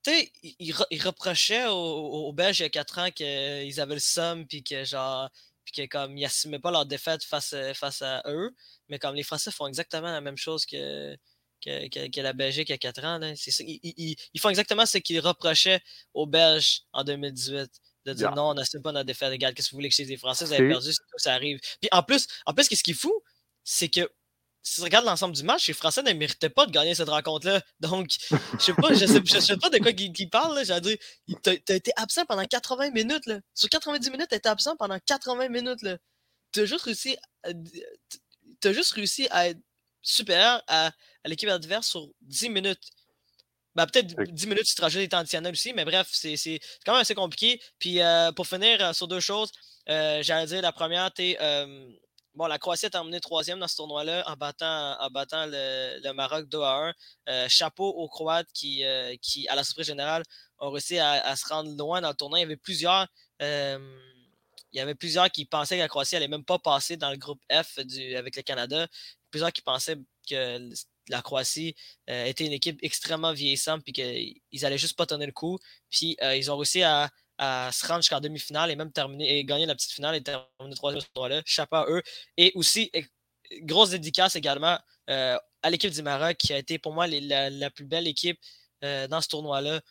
[0.02, 4.48] tu sais, ils, reprochaient aux, Belges il y a 4 ans qu'ils avaient le somme,
[4.48, 5.30] puis que genre,
[5.72, 8.52] puis que comme, ils n'assumaient pas leur défaite face, euh, face à eux.
[8.88, 11.16] Mais comme les Français font exactement la même chose que,
[11.64, 13.18] que, la Belgique il y a 4 ans.
[13.20, 13.34] Là.
[13.34, 15.82] ils, ils, font exactement ce qu'ils reprochaient
[16.14, 17.70] aux Belges en 2018
[18.06, 19.32] de dire non, on n'assume pas notre défaite.
[19.32, 21.60] Regarde, qu'est-ce que vous voulez que chez les Français, vous avez perdu, ça arrive.
[21.82, 23.14] Puis en plus, en plus, ce qui est fou,
[23.64, 24.10] c'est que
[24.70, 27.62] si tu regardes l'ensemble du match, les Français ne méritaient pas de gagner cette rencontre-là.
[27.80, 30.64] Donc, je sais pas, je sais, je sais pas de quoi ils parlent.
[30.64, 30.98] J'allais dire,
[31.42, 33.26] t'as as été absent pendant 80 minutes.
[33.26, 33.40] Là.
[33.56, 35.82] Sur 90 minutes, t'as été absent pendant 80 minutes.
[35.82, 35.98] Là.
[36.52, 39.60] T'as juste réussi à, as juste réussi à être
[40.02, 40.88] supérieur à,
[41.24, 42.92] à l'équipe adverse sur 10 minutes.
[43.76, 46.94] Ben, peut-être 10 minutes, tu te rajoutes des temps additionnels aussi, mais bref, c'est quand
[46.94, 47.62] même assez compliqué.
[47.80, 49.52] Puis euh, pour finir euh, sur deux choses,
[49.90, 51.36] euh, j'allais dire la première, tu
[52.40, 56.48] bon, la Croatie a terminé troisième dans ce tournoi-là en battant, en battant le, Maroc
[56.48, 56.94] 2 à
[57.28, 57.48] 1.
[57.50, 58.84] chapeau aux Croates qui,
[59.22, 60.24] qui, à la surprise générale,
[60.58, 62.40] ont réussi à, se rendre loin dans le tournoi.
[62.40, 63.08] Il y avait plusieurs.
[63.42, 63.80] il
[64.72, 67.42] y avait plusieurs qui pensaient que la Croatie n'allait même pas passer dans le groupe
[67.52, 67.78] F
[68.18, 68.88] avec le Canada.
[69.32, 69.98] Plusieurs qui pensaient
[70.28, 70.70] que
[71.10, 71.76] la Croatie
[72.10, 75.60] euh, était une équipe extrêmement vieillissante puis qu'ils allaient juste pas tenir le coup.
[75.90, 79.66] Puis euh, ils ont réussi à, se rendre jusqu'en demi-finale et même terminer et gagner
[79.66, 81.42] la petite finale et terminer troisième ce tournoi-là.
[81.46, 82.02] Chapeau à eux.
[82.38, 82.92] Et aussi,
[83.62, 84.78] grosse dédicace également
[85.10, 88.40] euh, à l'équipe du Maroc qui a été pour moi la, plus belle équipe
[88.82, 89.82] dans ce tournoi-là.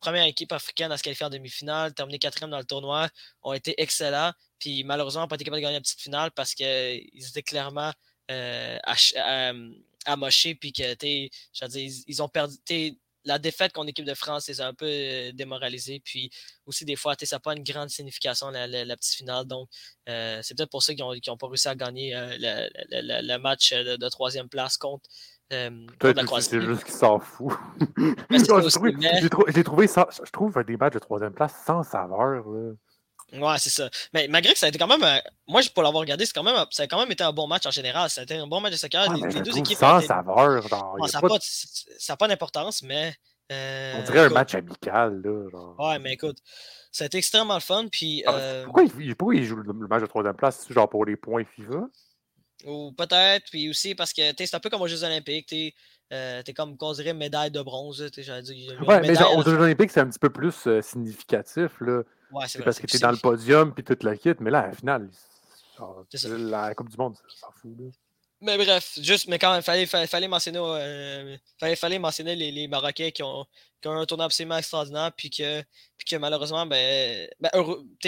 [0.00, 3.08] première équipe africaine à se qualifier en demi-finale, terminer quatrième dans le tournoi,
[3.42, 4.32] ont été excellents.
[4.58, 7.92] Puis malheureusement, n'ont pas été capables de gagner la petite finale parce qu'ils étaient clairement
[10.06, 11.30] amoché, puis que, dire,
[12.06, 12.56] ils, ont perdu.
[13.24, 16.00] La défaite contre l'équipe de France les a un peu euh, démoralisés.
[16.04, 16.30] Puis
[16.66, 19.46] aussi, des fois, ça n'a pas une grande signification, la, petite finale.
[19.46, 19.68] Donc,
[20.08, 22.36] euh, c'est peut-être pour ça qu'ils n'ont pas réussi à gagner euh,
[22.90, 25.08] le, match de, troisième place contre,
[25.50, 25.70] la
[26.24, 26.48] Croatie.
[26.50, 27.52] C'est juste qu'ils s'en foutent.
[29.54, 32.44] J'ai trouvé, ça, je trouve des matchs de troisième place sans saveur.
[33.32, 33.88] Ouais, c'est ça.
[34.12, 35.02] Mais malgré que ça a été quand même.
[35.02, 37.66] Euh, moi, pour l'avoir regardé, quand même, ça a quand même été un bon match
[37.66, 38.10] en général.
[38.10, 39.12] Ça a été un bon match de soccer.
[39.12, 39.78] les, deux équipes.
[39.78, 40.62] Sans saveur.
[41.08, 43.14] ça n'a pas, d'importance, mais.
[43.52, 45.20] Euh, On dirait un match amical.
[45.22, 45.76] Là, genre.
[45.78, 46.38] Ouais, mais écoute,
[46.92, 47.86] ça a été extrêmement le fun.
[47.90, 51.04] Puis, ah, euh, pourquoi, il, pourquoi il joue le, match de troisième place Genre pour
[51.04, 51.88] les points FIFA?
[52.66, 53.50] Ou peut-être.
[53.50, 55.48] Puis aussi parce que c'est un peu comme aux Jeux Olympiques.
[55.48, 55.72] Tu
[56.10, 58.00] es comme qu'on dirait médaille de bronze.
[58.12, 58.42] Dire,
[58.86, 61.72] ouais, mais genre, aux Jeux Olympiques, c'est un petit peu plus significatif.
[61.80, 62.02] Là
[62.46, 64.66] c'est parce que tu es dans le podium puis toute la kit, mais là, à
[64.68, 65.10] la finale,
[66.22, 67.76] la Coupe du Monde, ça s'en fout.
[68.40, 71.36] Mais bref, juste, mais quand même, fallait, fallait, mentionner, euh,
[71.76, 73.46] fallait, mentionner les, les Marocains qui ont,
[73.84, 75.62] qui ont un tournoi absolument extraordinaire, puis que,
[75.98, 77.50] puis que malheureusement, ben, ben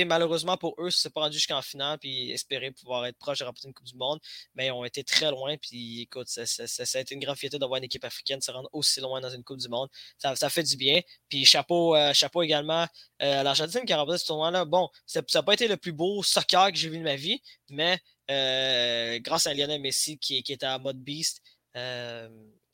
[0.06, 3.68] malheureusement pour eux, c'est pas rendu jusqu'en finale, puis espérer pouvoir être proche de remporter
[3.68, 4.18] une Coupe du Monde,
[4.54, 7.58] mais ils ont été très loin, puis écoute, ça, ça, a été une grande fierté
[7.58, 9.90] d'avoir une équipe africaine se rendre aussi loin dans une Coupe du Monde.
[10.18, 11.00] Ça, fait du bien.
[11.28, 12.86] Puis chapeau, euh, chapeau également
[13.22, 14.64] euh, à l'Argentine qui a remporté ce tournoi-là.
[14.64, 17.42] Bon, ça n'a pas été le plus beau soccer que j'ai vu de ma vie,
[17.68, 21.42] mais grâce à Lionel Messi qui, qui était en mode beast,
[21.76, 22.28] euh,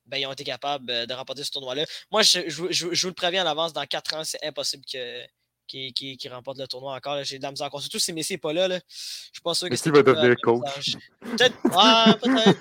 [0.06, 1.84] ben, ils ont été capables euh, de remporter ce tournoi-là.
[2.10, 5.24] Moi, je, je, vous le préviens à l'avance, dans 4 ans, c'est impossible que,
[5.66, 7.22] qui, remporte le tournoi encore.
[7.24, 7.80] J'ai de la misère encore.
[7.80, 8.68] Surtout si Messi n'est pas là.
[8.68, 8.78] là.
[8.88, 10.96] Je suis pas sûr que Messi va devenir coach.
[11.20, 11.56] Peut-être.
[11.72, 12.58] Ah, peut-être.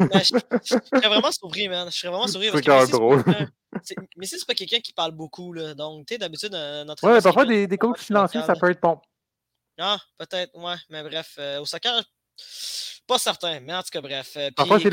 [0.64, 1.90] je, serais vraiment surpris, man.
[1.92, 2.50] Je serais vraiment surpris.
[2.54, 3.24] C'est quand même drôle.
[4.16, 5.52] Messi, c'est pas quelqu'un qui parle beaucoup.
[5.52, 5.74] Là.
[5.74, 6.54] Donc, tu sais, d'habitude,
[6.86, 7.06] notre.
[7.06, 9.00] Ouais, parfois, des, des coachs financiers, ça peut être bon.
[9.78, 10.76] Ah, peut-être, ouais.
[10.90, 12.04] Mais bref, au soccer,
[13.12, 14.34] pas certain, mais en tout cas, bref.
[14.38, 14.90] Euh, Parfois, c'est,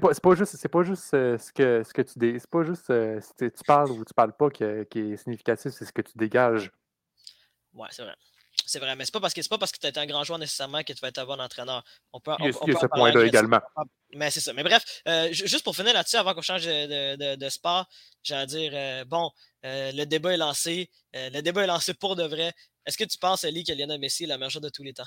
[0.00, 2.36] pas, juste, c'est pas juste euh, ce, que, ce que tu dé...
[2.38, 5.72] C'est pas juste euh, si tu parles ou tu parles pas qui, qui est significatif,
[5.72, 6.70] c'est ce que tu dégages.
[7.72, 8.14] Ouais, c'est vrai.
[8.66, 10.24] C'est vrai, mais c'est pas parce que c'est pas parce que tu es un grand
[10.24, 11.84] joueur nécessairement que tu vas être un bon entraîneur.
[12.12, 13.60] On peut, il y a, on, ce point-là également.
[14.14, 14.52] Mais c'est ça.
[14.52, 14.84] Mais bref,
[15.30, 17.88] juste pour finir là-dessus, avant qu'on change de, de, de, sport,
[18.22, 19.30] j'allais dire bon,
[19.62, 20.90] le débat est lancé.
[21.14, 22.52] le débat est lancé pour de vrai.
[22.86, 24.94] Est-ce que tu penses, Eli, que Lionel Messi est la meilleure joueur de tous les
[24.94, 25.04] temps?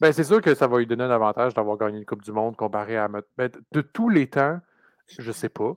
[0.00, 2.32] Ben, c'est sûr que ça va lui donner un avantage d'avoir gagné une Coupe du
[2.32, 3.08] Monde comparé à.
[3.08, 4.60] Ben, de tous les temps,
[5.06, 5.72] je sais pas.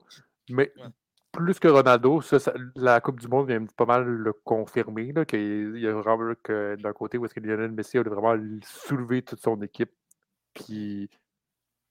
[0.50, 0.72] Mais
[1.32, 2.20] plus que Ronaldo,
[2.76, 6.92] la Coupe du Monde vient pas mal le confirmer, qu'il y a vraiment que d'un
[6.92, 9.92] côté où est-ce que Lionel Messi a vraiment soulevé toute son équipe,
[10.54, 11.08] puis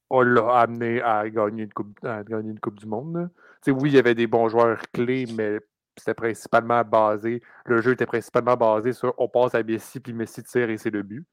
[0.09, 3.29] on l'a amené à gagner une Coupe, gagner une coupe du Monde.
[3.67, 5.59] Oui, il y avait des bons joueurs clés, mais
[5.97, 10.43] c'était principalement basé, le jeu était principalement basé sur on passe à Messi, puis Messi
[10.43, 11.25] tire et c'est le but.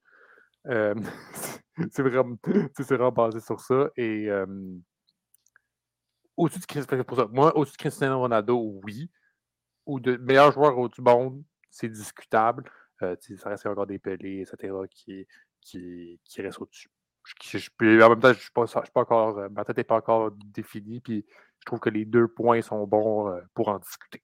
[0.66, 0.94] Euh,
[1.90, 2.37] c'est vraiment,
[2.79, 3.90] vraiment, basé sur ça.
[3.96, 4.29] Et
[6.37, 9.11] au-dessus de, moi, au-dessus de Cristiano Ronaldo, oui.
[9.87, 12.64] Ou de meilleurs joueurs du monde, c'est discutable.
[13.03, 15.27] Euh, ça reste encore des pelés, etc., qui,
[15.61, 16.88] qui, qui restent au-dessus.
[17.81, 21.27] en même temps, je suis pas, pas encore, ma tête n'est pas encore définie, puis
[21.59, 24.22] je trouve que les deux points sont bons euh, pour en discuter.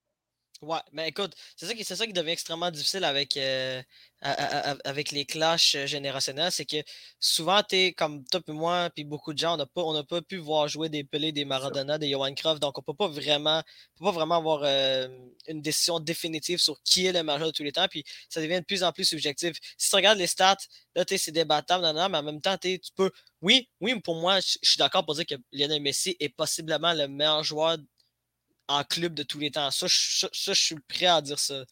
[0.63, 3.83] Ouais, mais écoute, c'est ça, qui, ça qui devient extrêmement difficile avec, euh,
[4.85, 6.77] avec les clashs euh, générationnels, c'est que
[7.19, 10.21] souvent, tu es comme toi et moi, puis beaucoup de gens, on n'a pas, pas
[10.21, 13.63] pu voir jouer des Pelé, des Maradona, des Johan Croft, donc on peut pas vraiment,
[13.97, 15.09] peut pas vraiment avoir euh,
[15.49, 18.61] une décision définitive sur qui est le meilleur de tous les temps, puis ça devient
[18.61, 19.57] de plus en plus subjectif.
[19.79, 20.59] Si tu regardes les stats,
[20.95, 23.11] là, c'est débattable, mais en même temps, tu peux.
[23.41, 27.09] Oui, oui, pour moi, je suis d'accord pour dire que Lionel Messi est possiblement le
[27.09, 27.79] meilleur joueur
[28.71, 29.71] en club de tous les temps.
[29.71, 31.65] Ça, je, suis prêt à dire ça.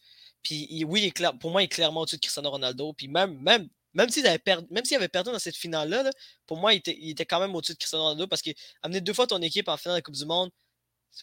[0.43, 2.93] Puis oui, pour moi, il est clairement au-dessus de Cristiano Ronaldo.
[2.93, 4.67] Puis même, même, même s'il avait, perdu,
[5.11, 6.09] perdu dans cette finale-là,
[6.45, 9.13] pour moi, il était, il était, quand même au-dessus de Cristiano Ronaldo parce qu'amener deux
[9.13, 10.49] fois ton équipe en finale de la Coupe du Monde,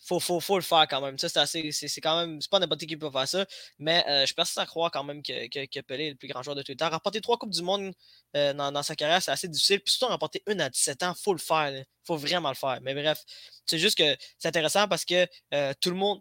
[0.04, 1.16] faut, faut, le faire quand même.
[1.18, 2.40] C'est quand même.
[2.40, 3.46] C'est pas n'importe qui qui peut faire ça.
[3.78, 6.56] Mais euh, je persiste à croire quand même que, Pelé est le plus grand joueur
[6.56, 6.90] de tout le temps.
[6.90, 7.92] Remporter trois Coupes du Monde
[8.36, 9.80] euh, dans, sa carrière, c'est assez difficile.
[9.80, 11.70] Puis surtout remporter une à 17 ans, faut le faire.
[11.70, 12.78] Il faut vraiment le faire.
[12.82, 13.22] Mais bref,
[13.66, 16.20] c'est juste que c'est intéressant parce que euh, tout le monde.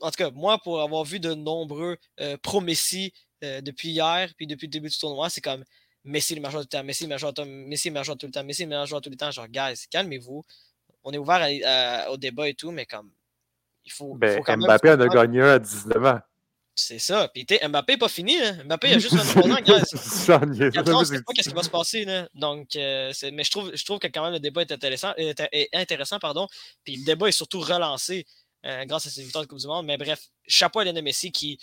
[0.00, 1.96] en tout cas, moi, pour avoir vu de nombreux
[2.42, 5.64] pro-Messi depuis hier, puis depuis le début du tournoi, c'est comme
[6.04, 8.18] Messi le meilleur joueur tout le temps, Messi le meilleur joueur, Messi le meilleur joueur
[8.18, 9.30] tout le temps, Messi le meilleur joueur tout le temps.
[9.30, 10.44] Genre, guys, calmez-vous
[11.04, 11.46] on est ouvert
[12.10, 13.10] au débat et tout, mais comme
[13.84, 14.14] il faut.
[14.14, 16.20] Ben, quand Mbappé en a gagné un à 19 ans.
[16.76, 17.28] C'est ça.
[17.28, 18.36] Puis Mbappé n'est pas fini.
[18.36, 18.64] Hein.
[18.64, 22.04] Mbappé il a juste 23 ans, on ne sait pas ce qui va se passer.
[22.04, 22.28] Là.
[22.34, 25.12] Donc, euh, mais je trouve, je trouve que quand même le débat est intéressant.
[25.16, 26.48] Est, intéressant pardon.
[26.82, 28.26] Puis le débat est surtout relancé
[28.66, 29.86] euh, grâce à cette victoire de Coupe du Monde.
[29.86, 31.58] Mais bref, chapeau à Lionel Messi qui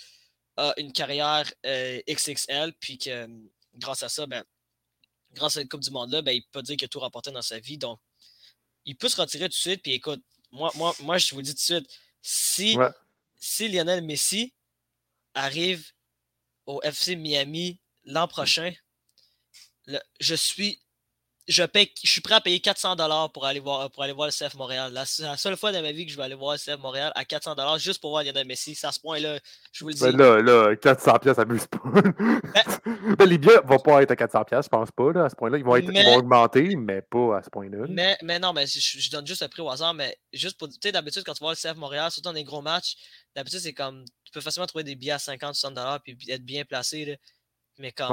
[0.56, 2.74] a une carrière euh, XXL.
[2.80, 3.28] Puis que
[3.76, 4.44] grâce à ça, ben,
[5.34, 7.42] grâce à cette Coupe du Monde-là, ben, il peut dire qu'il a tout remporté dans
[7.42, 7.78] sa vie.
[7.78, 8.00] Donc,
[8.86, 9.82] il peut se retirer tout de suite.
[9.82, 11.89] Puis écoute, moi, moi, moi je vous dis tout de suite,
[12.22, 12.78] si,
[13.39, 14.54] si Lionel Messi
[15.34, 15.91] arrive
[16.65, 18.74] au FC Miami l'an prochain,
[20.20, 20.82] je suis
[21.52, 24.28] je, paye, je suis prêt à payer 400 dollars pour aller voir pour aller voir
[24.28, 24.92] le CF Montréal.
[24.94, 27.12] La, la, seule fois de ma vie que je vais aller voir le CF Montréal
[27.16, 28.74] à 400 dollars juste pour voir Lionel Messi.
[28.74, 29.38] C'est à ce point-là,
[29.72, 30.02] je vous le dis.
[30.02, 31.80] Ben là, là, 400 pièces, abuse pas.
[31.84, 32.14] Ben,
[33.18, 35.12] ben, les billets vont pas être à 400 pièces, je pense pas.
[35.12, 37.86] Là, à ce point-là, ils vont, être, ils vont augmenter, mais pas à ce point-là.
[37.90, 40.70] Mais, mais non, mais je, je, donne juste un prix au hasard, mais juste pour,
[40.70, 42.96] tu sais, d'habitude quand tu vois le CF Montréal, surtout dans des gros matchs,
[43.36, 46.46] d'habitude c'est comme, tu peux facilement trouver des billets à 50, 60 dollars puis être
[46.46, 47.06] bien placé.
[47.06, 47.16] Là.
[47.82, 48.10] Mais quand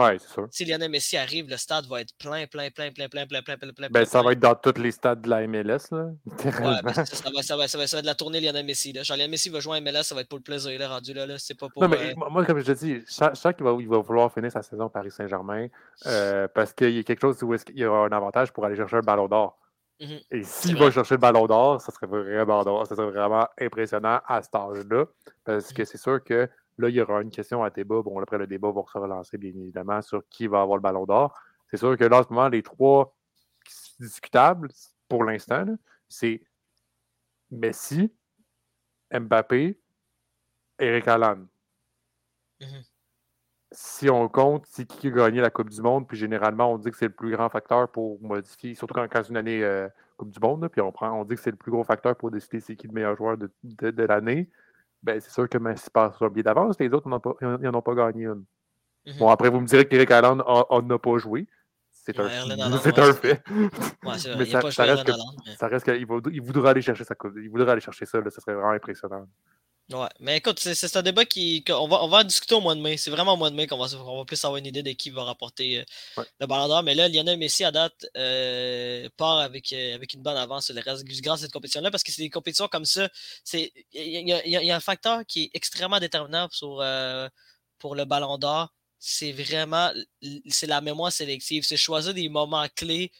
[0.50, 3.56] si Lionel Messi arrive, le stade va être plein, plein, plein, plein, plein, plein, plein,
[3.56, 3.88] plein, plein.
[3.90, 6.08] Ben, ça va être dans tous les stades de la MLS, là.
[6.44, 8.64] Ouais, ben, ça, ça, va, ça, va, ça, va, ça va être la tournée Lionel
[8.64, 8.92] Messi.
[8.92, 9.02] Là.
[9.02, 11.12] Genre, Lionel Messi va jouer à MLS, ça va être pour le plaisir, là, rendu
[11.12, 11.26] là.
[11.26, 11.34] là.
[11.38, 11.82] C'est pas pour.
[11.82, 14.32] Non, mais, euh, Moi, comme je te dis, chaque, chaque il, va, il va vouloir
[14.32, 15.68] finir sa saison Paris Saint-Germain
[16.06, 18.76] euh, parce qu'il y a quelque chose où il y aura un avantage pour aller
[18.76, 19.58] chercher un ballon d'or.
[20.00, 20.22] Mm-hmm.
[20.30, 24.40] Et s'il va chercher le ballon d'or, ça serait vraiment ça serait vraiment impressionnant à
[24.42, 25.04] cet âge-là.
[25.44, 25.86] Parce que mm-hmm.
[25.86, 26.48] c'est sûr que
[26.78, 28.02] Là, il y aura une question à débat.
[28.02, 31.04] Bon, après, le débat va se relancer, bien évidemment, sur qui va avoir le ballon
[31.04, 31.36] d'or.
[31.68, 33.14] C'est sûr que là, en ce moment, les trois
[33.98, 34.68] discutables,
[35.08, 35.66] pour l'instant,
[36.08, 36.40] c'est
[37.50, 38.12] Messi,
[39.12, 39.78] Mbappé,
[40.78, 41.46] Eric Allan.
[42.60, 42.84] Mm-hmm.
[43.72, 46.90] Si on compte, c'est qui a gagné la Coupe du Monde, puis généralement, on dit
[46.90, 50.30] que c'est le plus grand facteur pour modifier, surtout quand, c'est une année euh, Coupe
[50.30, 52.60] du Monde, puis on, prend, on dit que c'est le plus gros facteur pour décider
[52.60, 54.48] c'est qui le meilleur joueur de, de l'année
[55.02, 56.76] ben, c'est sûr que Messi passe un billet d'avance.
[56.78, 57.20] Les autres n'en
[57.74, 58.44] ont, pas gagné une.
[59.06, 59.18] Mhm.
[59.18, 61.46] Bon, après, vous me direz qu'Eric Allen n'a pas joué.
[61.90, 62.24] C'est un,
[62.60, 63.42] un, fait.
[64.02, 65.12] mais ça, reste que,
[65.58, 67.34] ça reste qu'il il voudra aller chercher sa coupe.
[67.36, 68.20] Il voudra aller chercher ça.
[68.20, 69.26] Là, ça serait vraiment impressionnant.
[69.90, 71.64] Ouais, mais écoute, c'est un débat qui.
[71.70, 72.98] on, va, on va en discuter au mois de mai.
[72.98, 74.90] C'est vraiment au mois de mai qu'on va, on va plus avoir une idée de
[74.92, 75.78] qui va rapporter
[76.18, 76.82] euh, le ballon d'or.
[76.82, 80.74] Mais là, Lionel Messi, à date, euh, part avec, euh, avec une bonne avance sur
[80.74, 83.08] le reste grâce à cette compétition-là parce que c'est des compétitions comme ça.
[83.54, 86.84] Il y, y, a un facteur qui est extrêmement déterminant pour,
[87.78, 88.68] pour le ballon d'or.
[88.98, 89.90] C'est vraiment
[90.50, 91.64] c'est la mémoire sélective.
[91.64, 93.10] C'est choisir des moments clés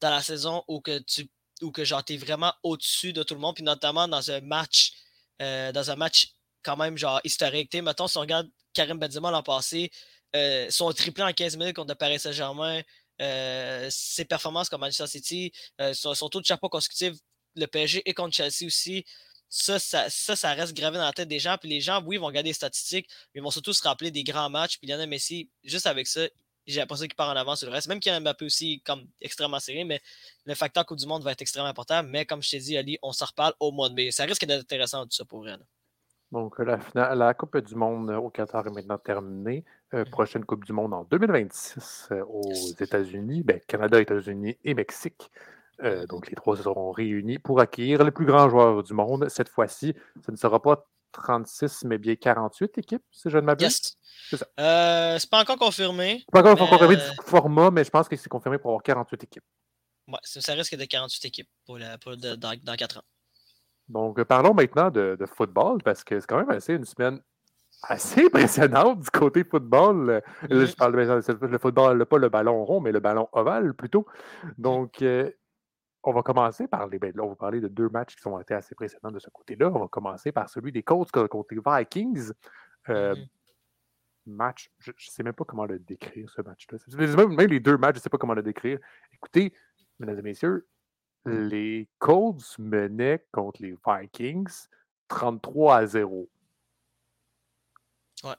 [0.00, 1.28] dans la saison où que tu
[1.62, 4.92] où que genre es vraiment au-dessus de tout le monde, puis notamment dans un match
[5.42, 6.28] euh, dans un match
[6.62, 7.72] quand même genre historique.
[7.74, 9.90] Mettons, si on regarde Karim Benzema l'an passé,
[10.34, 12.82] euh, son triplé en 15 minutes contre Paris Saint-Germain,
[13.22, 15.52] euh, ses performances comme Manchester City,
[15.92, 17.14] son, taux de chapeau consécutif,
[17.54, 19.04] le PSG et contre Chelsea aussi.
[19.48, 21.56] ça ça, reste gravé dans la tête des gens.
[21.58, 24.24] Puis les gens, oui, vont regarder les statistiques, mais ils vont surtout se rappeler des
[24.24, 24.78] grands matchs.
[24.78, 26.26] Puis Lionel Messi, juste avec ça,
[26.66, 27.88] j'ai l'impression qu'il part en avance sur le reste.
[27.88, 30.00] Même qu'il y a Mbappé aussi comme extrêmement serré, mais
[30.44, 32.02] le facteur Coupe du Monde va être extrêmement important.
[32.02, 34.10] Mais comme je t'ai dit, Ali, on s'en reparle au mois de mai.
[34.10, 35.56] Ça risque d'être intéressant tout ça pour vrai.
[36.32, 39.64] Donc, la, la, Coupe du Monde au Qatar est maintenant terminée.
[39.94, 40.10] Euh, mm-hmm.
[40.10, 45.30] prochaine Coupe du Monde en 2026 euh, aux États-Unis, ben, Canada, États-Unis et Mexique.
[45.82, 46.06] Euh, mm-hmm.
[46.08, 49.28] donc, les trois seront réunis pour accueillir les plus grands joueurs du monde.
[49.28, 53.64] Cette fois-ci, ce ne sera pas 36, mais bien 48 équipes, si je ne m'abuse.
[53.64, 53.96] Yes.
[54.30, 54.46] C'est ça.
[54.58, 56.18] Euh, c'est pas encore confirmé.
[56.20, 59.24] C'est pas encore confirmé du format, mais je pense que c'est confirmé pour avoir 48
[59.24, 59.44] équipes.
[60.08, 63.02] Ouais, ça risque de 48 équipes pour, dans, 4 ans.
[63.88, 67.20] Donc, parlons maintenant de, football, parce que c'est quand même assez une semaine
[67.82, 70.22] assez impressionnante du côté football.
[70.44, 70.66] Mm-hmm.
[70.66, 74.06] je parle de le football, pas le ballon rond, mais le ballon ovale plutôt.
[74.58, 75.30] Donc, euh,
[76.06, 76.98] on va commencer par les.
[76.98, 79.70] Ben, on va parler de deux matchs qui ont été assez précédents de ce côté-là.
[79.74, 82.30] On va commencer par celui des Colts contre les Vikings.
[82.88, 83.28] Euh, mm-hmm.
[84.26, 86.78] Match, je ne sais même pas comment le décrire, ce match-là.
[86.96, 88.78] Même, les deux matchs, je ne sais pas comment le décrire.
[89.12, 89.52] Écoutez,
[89.98, 90.66] mesdames et messieurs,
[91.26, 94.68] les Colts menaient contre les Vikings
[95.08, 96.28] 33 à 0.
[98.24, 98.30] Ouais.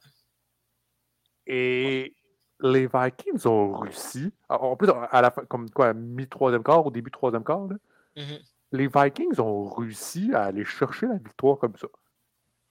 [1.46, 2.17] Et
[2.62, 7.12] les Vikings ont réussi, en plus, à la fin, comme quoi, mi-troisième quart, au début
[7.12, 7.68] troisième quart,
[8.16, 8.42] mm-hmm.
[8.72, 11.88] les Vikings ont réussi à aller chercher la victoire comme ça,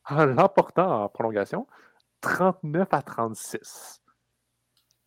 [0.08, 1.66] en l'emportant en prolongation
[2.20, 4.00] 39 à 36.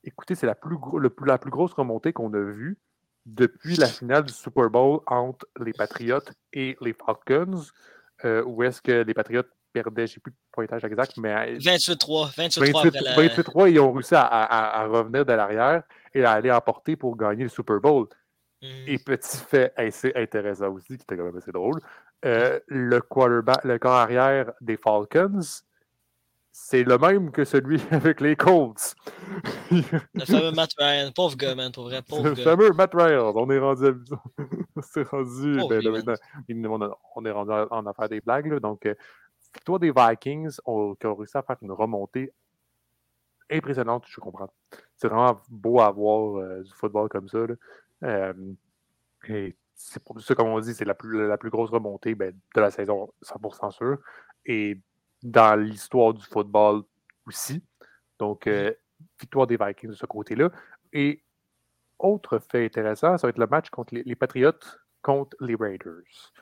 [0.03, 0.77] Écoutez, c'est la plus,
[1.25, 2.77] la plus grosse remontée qu'on a vue
[3.25, 6.19] depuis la finale du Super Bowl entre les Patriots
[6.53, 7.61] et les Falcons,
[8.25, 11.57] euh, où est-ce que les Patriots perdaient, je ne sais plus le pointage exact, mais.
[11.57, 12.35] 28-3.
[12.35, 17.49] 28-3, ils ont réussi à, revenir de l'arrière et à aller emporter pour gagner le
[17.49, 18.07] Super Bowl.
[18.61, 19.03] Et hmm.
[19.05, 21.79] petit fait assez intéressant aussi, qui était quand même assez drôle,
[22.25, 25.39] euh, le quarterback, le corps arrière des Falcons,
[26.51, 28.95] c'est le même que celui avec les Colts.
[29.71, 33.49] le fameux Matt Ryan, pauvre gars, man, pour vrai, pauvre Le fameux Matt Ryan, on
[33.49, 33.85] est rendu,
[34.81, 36.15] c'est rendu, ben,
[37.15, 38.95] on, est rendu en affaire des blagues, là, donc euh,
[39.53, 40.61] victoire des Vikings qui
[41.07, 42.33] ont réussi à faire une remontée
[43.51, 44.51] impressionnante, je comprends.
[44.95, 47.39] C'est vraiment beau à voir euh, du football comme ça.
[48.03, 48.33] Euh,
[49.27, 52.31] et c'est pour ça, comme on dit, c'est la plus, la plus grosse remontée ben,
[52.55, 53.97] de la saison, 100% sûr.
[54.45, 54.79] Et
[55.23, 56.83] dans l'histoire du football
[57.25, 57.63] aussi.
[58.17, 58.73] Donc, euh,
[59.19, 60.49] victoire des Vikings de ce côté-là.
[60.93, 61.23] Et
[61.97, 64.51] autre fait intéressant, ça va être le match contre les, les Patriots
[65.01, 66.33] contre les Raiders.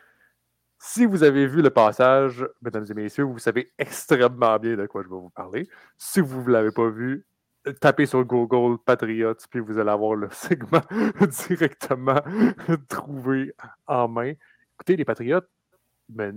[0.80, 5.02] Si vous avez vu le passage, mesdames et messieurs, vous savez extrêmement bien de quoi
[5.02, 5.68] je vais vous parler.
[5.98, 7.26] Si vous ne l'avez pas vu,
[7.82, 10.82] tapez sur Google Patriots, puis vous allez avoir le segment
[11.48, 12.22] directement
[12.90, 13.54] trouvé
[13.88, 14.34] en main.
[14.76, 15.42] Écoutez, les Patriots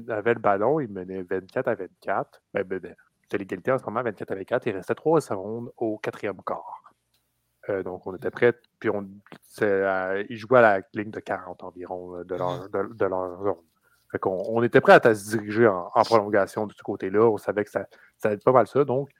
[0.08, 2.42] avaient le ballon, ils menaient 24 à 24.
[2.54, 4.66] Ben, ben, ben, c'était l'égalité en ce moment, 24 à 24.
[4.66, 6.82] Il restait 3 secondes au quatrième quart.
[7.68, 9.06] Euh, donc, on était prêts, puis on,
[9.60, 13.69] ils jouaient à la ligne de 40 environ euh, de leur, de leur zone
[14.24, 17.22] on, était prêt à, se diriger en, prolongation de ce côté-là.
[17.30, 18.84] On savait que ça, ça allait être pas mal ça.
[18.84, 19.10] Donc.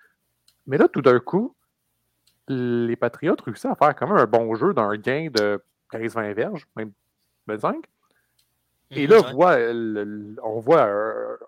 [0.67, 1.57] Mais là, tout d'un coup,
[2.49, 6.67] les Patriotes réussissent à faire quand même un bon jeu d'un gain de 15-20 verges,
[6.77, 6.93] même
[7.47, 7.85] 25.
[8.93, 9.57] Et là, on voit,
[10.43, 10.89] on voit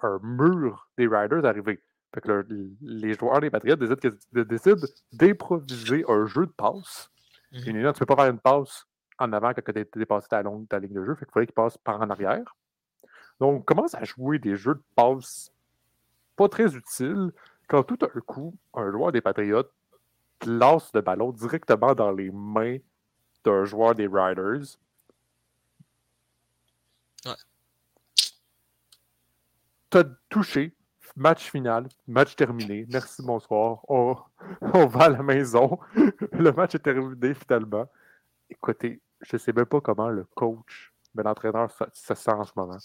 [0.02, 1.81] un, mur des Riders arriver.
[2.14, 2.46] Fait que
[2.81, 7.11] les joueurs des Patriotes décident, d'improviser un jeu de passe.
[7.52, 7.64] Mm-hmm.
[7.64, 8.87] tu ne peux pas faire une passe
[9.18, 11.14] en avant quand tu as dépassé ta, longue, ta ligne de jeu.
[11.14, 12.55] Fait qu'il fallait qu'il passe par en arrière.
[13.40, 15.53] Donc, on commence à jouer des jeux de passe
[16.37, 17.33] pas très utiles
[17.68, 19.73] quand tout d'un coup, un joueur des Patriotes
[20.47, 22.79] lance le ballon directement dans les mains
[23.45, 24.77] d'un joueur des Riders.
[27.25, 27.33] Ouais.
[29.90, 30.75] T'as touché,
[31.17, 32.87] match final, match terminé.
[32.90, 33.81] Merci, bonsoir.
[33.88, 34.17] On,
[34.61, 35.79] on va à la maison.
[35.94, 37.88] le match est terminé finalement.
[38.50, 42.52] Écoutez, je ne sais même pas comment le coach, mais l'entraîneur se sent en ce
[42.56, 42.79] moment.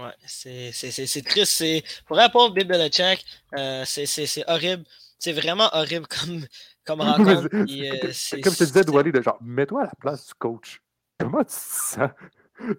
[0.00, 1.52] Ouais, c'est triste.
[1.52, 3.24] C'est, pour répondre Bill Belichick,
[3.56, 4.84] euh, c'est horrible.
[5.18, 6.46] C'est vraiment horrible comme,
[6.84, 7.48] comme rencontre.
[7.48, 10.80] comme je te disais, Douali, genre, mets-toi à la place du coach.
[11.18, 12.10] Comment tu sens?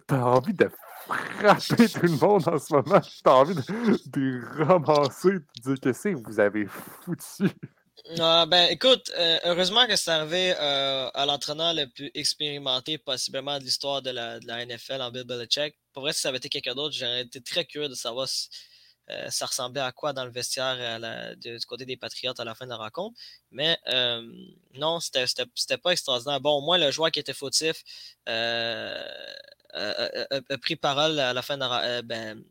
[0.07, 0.69] T'as envie de
[1.07, 3.01] frapper tout le monde en ce moment?
[3.23, 3.61] T'as envie de,
[4.07, 7.51] de ramasser, de dire que c'est vous avez foutu.
[8.19, 13.59] Ah, ben, écoute, euh, heureusement que c'est arrivé euh, à l'entraîneur le plus expérimenté possiblement
[13.59, 15.75] de l'histoire de la, la, NFL en Bill Belichick.
[15.93, 18.27] Pour vrai, si ça avait été quelqu'un d'autre, j'aurais été très curieux de savoir
[19.29, 22.69] ça ressemblait à quoi dans le vestiaire du côté des Patriotes à la fin de
[22.69, 23.19] la rencontre.
[23.51, 23.77] Mais
[24.75, 26.39] non, c'était pas extraordinaire.
[26.39, 27.83] Bon, au moins, le joueur qui était fautif
[28.25, 29.03] a,
[30.61, 32.41] pris parole à la fin de ben,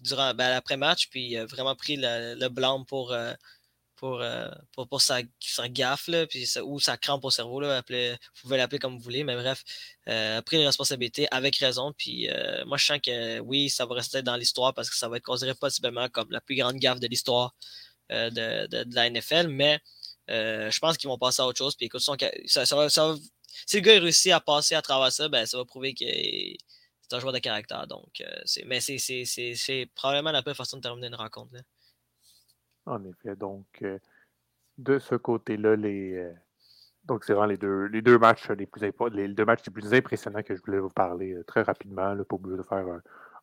[0.00, 3.12] durant ben, l'après-match, puis a vraiment pris le, blâme pour
[3.96, 7.60] pour, euh, pour, pour, sa, sa gaffe, là, puis ou sa crampe au cerveau.
[7.60, 9.64] Là, vous pouvez l'appeler comme vous voulez, mais bref,
[10.08, 11.92] euh, a pris les responsabilités avec raison.
[11.96, 15.08] Puis euh, moi, je sens que oui, ça va rester dans l'histoire parce que ça
[15.08, 17.54] va être considéré possiblement comme la plus grande gaffe de l'histoire
[18.12, 19.80] euh, de, de, la NFL, mais
[20.28, 21.74] je pense qu'ils vont passer à autre chose.
[21.76, 22.02] Puis écoute,
[22.46, 23.14] ça, ça,
[23.66, 27.14] si le gars réussit à passer à travers ça, ben, ça va prouver que c'est
[27.14, 27.86] un joueur de caractère.
[27.86, 28.22] Donc,
[28.66, 31.52] mais c'est probablement la pire façon de terminer une rencontre.
[32.86, 33.98] En effet, donc euh,
[34.78, 36.32] de ce côté-là, les euh,
[37.04, 38.82] donc c'est vraiment les deux, les deux matchs les plus
[39.12, 42.24] les deux matchs les plus impressionnants que je voulais vous parler euh, très rapidement, là,
[42.24, 42.86] pour de faire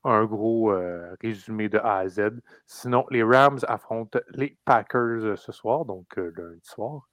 [0.06, 0.74] un, gros
[1.22, 2.42] résumé de A à Z.
[2.68, 7.08] Sinon, les Rams affrontent les Packers ce soir, donc lundi soir.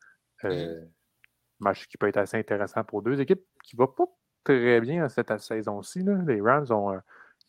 [1.60, 4.06] Match qui peut être assez intéressant pour deux équipes qui ne va pas
[4.42, 6.04] très bien cette saison-ci.
[6.26, 6.98] Les Rams ont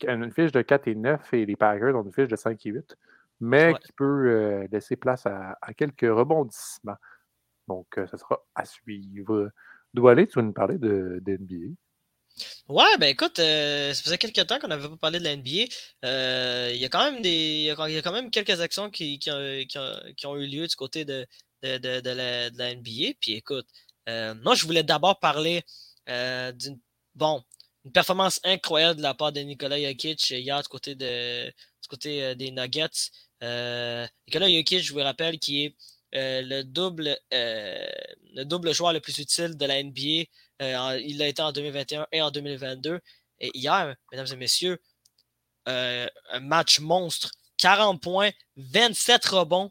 [0.06, 2.70] une fiche de 4 et 9 et les Packers ont une fiche de 5 et
[2.70, 2.96] 8
[3.42, 6.96] mais qui peut euh, laisser place à, quelques rebondissements.
[7.66, 9.50] Donc, euh, ça sera à suivre.
[10.08, 11.74] aller tu vas nous parler de, de NBA.
[12.68, 16.70] Ouais, ben écoute, euh, ça faisait quelques temps qu'on n'avait pas parlé de la NBA.
[16.70, 17.66] Il y a quand même des.
[17.88, 21.26] Il y a quand même quelques actions qui, qui, ont, eu lieu du côté de,
[21.62, 23.14] de, la, NBA.
[23.20, 23.66] Puis écoute,
[24.06, 25.64] moi je voulais d'abord parler
[26.06, 26.78] d'une
[27.16, 27.42] bon,
[27.84, 31.52] une performance incroyable de la part de Nikola Jokic hier du côté, de,
[31.88, 33.10] côté des Nuggets.
[33.42, 35.76] Euh, Jokic, je vous rappelle, qui est
[36.14, 37.86] euh, le, double, euh,
[38.34, 40.28] le double joueur le plus utile de la NBA.
[40.60, 43.00] il l'a été en 2021 et en 2022.
[43.40, 44.80] Et hier, mesdames et messieurs,
[45.66, 46.08] un
[46.40, 47.30] match monstre.
[47.58, 49.70] 40 points, 27 rebonds,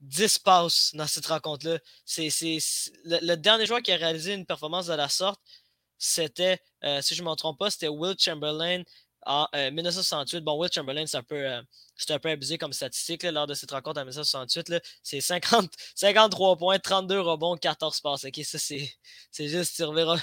[0.00, 1.78] 10 passes dans cette rencontre-là.
[2.04, 2.28] C'est,
[3.04, 5.40] le, dernier joueur qui a réalisé une performance de la sorte,
[6.04, 6.58] c'était,
[7.00, 8.82] si je ne me trompe pas, c'était Will Chamberlain
[9.26, 10.40] en 1968.
[10.40, 11.46] Bon, Will Chamberlain, c'est un peu
[11.96, 14.82] c'était un peu abusé comme statistique lors de cette rencontre en 1968.
[15.02, 18.22] C'est 53 points, 32 rebonds, 14 passes.
[18.22, 20.20] Ça, c'est juste, tu reverras.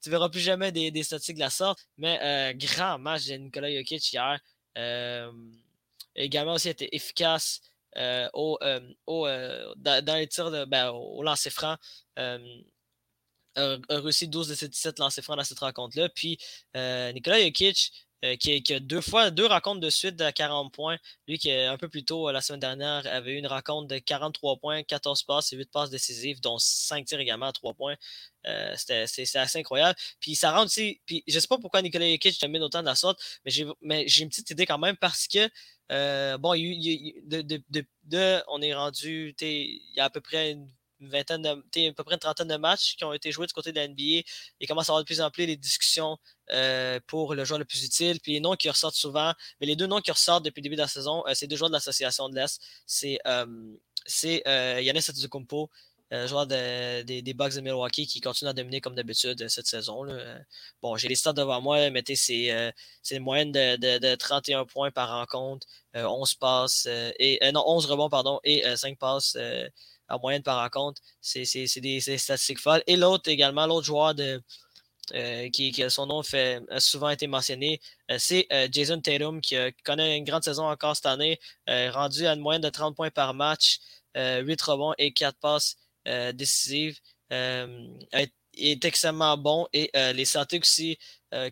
[0.00, 1.80] Tu verras plus jamais des, des statistiques de la sorte.
[1.96, 4.38] Mais euh, grand match de Nikola Jokic hier.
[4.76, 5.32] Euh,
[6.14, 7.60] également aussi été efficace
[7.96, 8.60] euh, au,
[9.06, 11.76] au dans, les tirs de, ben, au lancer franc.
[13.58, 16.08] A réussi 12 de ses 17 lancers francs dans cette rencontre-là.
[16.08, 16.38] Puis
[16.74, 17.92] Nikola Jokic,
[18.24, 20.98] euh, qui, a deux fois, deux rencontres de suite de 40 points.
[21.28, 23.98] Lui qui, un peu plus tôt, euh, la semaine dernière, avait eu une rencontre de
[23.98, 27.94] 43 points, 14 passes et 8 passes décisives, dont 5 tirs également à 3 points.
[28.46, 29.96] Euh, c'est assez incroyable.
[30.18, 31.00] Puis ça rend aussi.
[31.06, 34.28] Puis je sais pas pourquoi Nicolas Jokic domine autant de la sorte, mais j'ai une
[34.30, 35.48] petite idée quand même parce que
[36.38, 37.62] bon, il, de, de,
[38.04, 40.68] de, on est rendu, il y a à peu près une
[41.00, 43.52] une vingtaine de, à peu près une trentaine de matchs qui ont été joués du
[43.52, 44.22] côté de la NBA.
[44.60, 46.18] Il commence à avoir de plus en plus les discussions
[46.50, 48.20] euh, pour le joueur le plus utile.
[48.20, 50.76] Puis les noms qui ressortent souvent, mais les deux noms qui ressortent depuis le début
[50.76, 52.60] de la saison, euh, c'est deux joueurs de l'association de l'Est.
[52.86, 55.70] C'est euh, Yannis Antetokounmpo,
[56.26, 60.02] joueur des, des Bucks de Milwaukee qui continue à dominer comme d'habitude cette saison.
[60.02, 60.38] Là.
[60.80, 62.72] Bon, j'ai les stats devant moi, mettez c'est
[63.10, 66.86] une moyenne de, de, de, 31 points par rencontre, 11 passes
[67.18, 69.36] et non 11 rebonds pardon et 5 passes
[70.08, 71.00] en moyenne par rencontre.
[71.20, 71.44] C'est
[71.80, 72.82] des, statistiques folles.
[72.86, 74.42] Et l'autre également, l'autre joueur de,
[75.14, 76.20] euh, qui, son nom
[76.70, 77.80] a souvent été mentionné,
[78.10, 82.34] euh, c'est euh, Jason Tatum qui, connaît une grande saison encore cette année, rendu à
[82.34, 83.78] une moyenne de 30 points par match,
[84.16, 85.76] 8 rebonds et 4 passes
[86.34, 86.98] décisives.
[87.30, 90.98] Est, est, extrêmement bon et les Celtics aussi,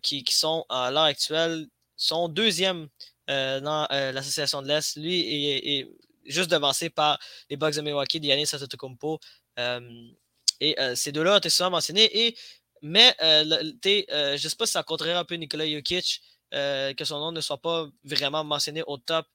[0.02, 2.88] qui, sont à l'heure actuelle, sont deuxième
[3.28, 4.96] dans l'association de l'Est.
[4.96, 5.88] Lui est,
[6.28, 7.18] juste devancé par
[7.50, 9.20] les Bucks de Milwaukee, Yannis Antetokounmpo.
[9.58, 10.08] Euh,
[10.60, 12.26] et euh, ces deux-là ont été souvent mentionnés.
[12.26, 12.36] Et,
[12.82, 16.22] mais euh, je ne sais pas si ça compterait un peu Nikola Jokic,
[16.52, 19.26] que son nom ne soit pas vraiment mentionné au top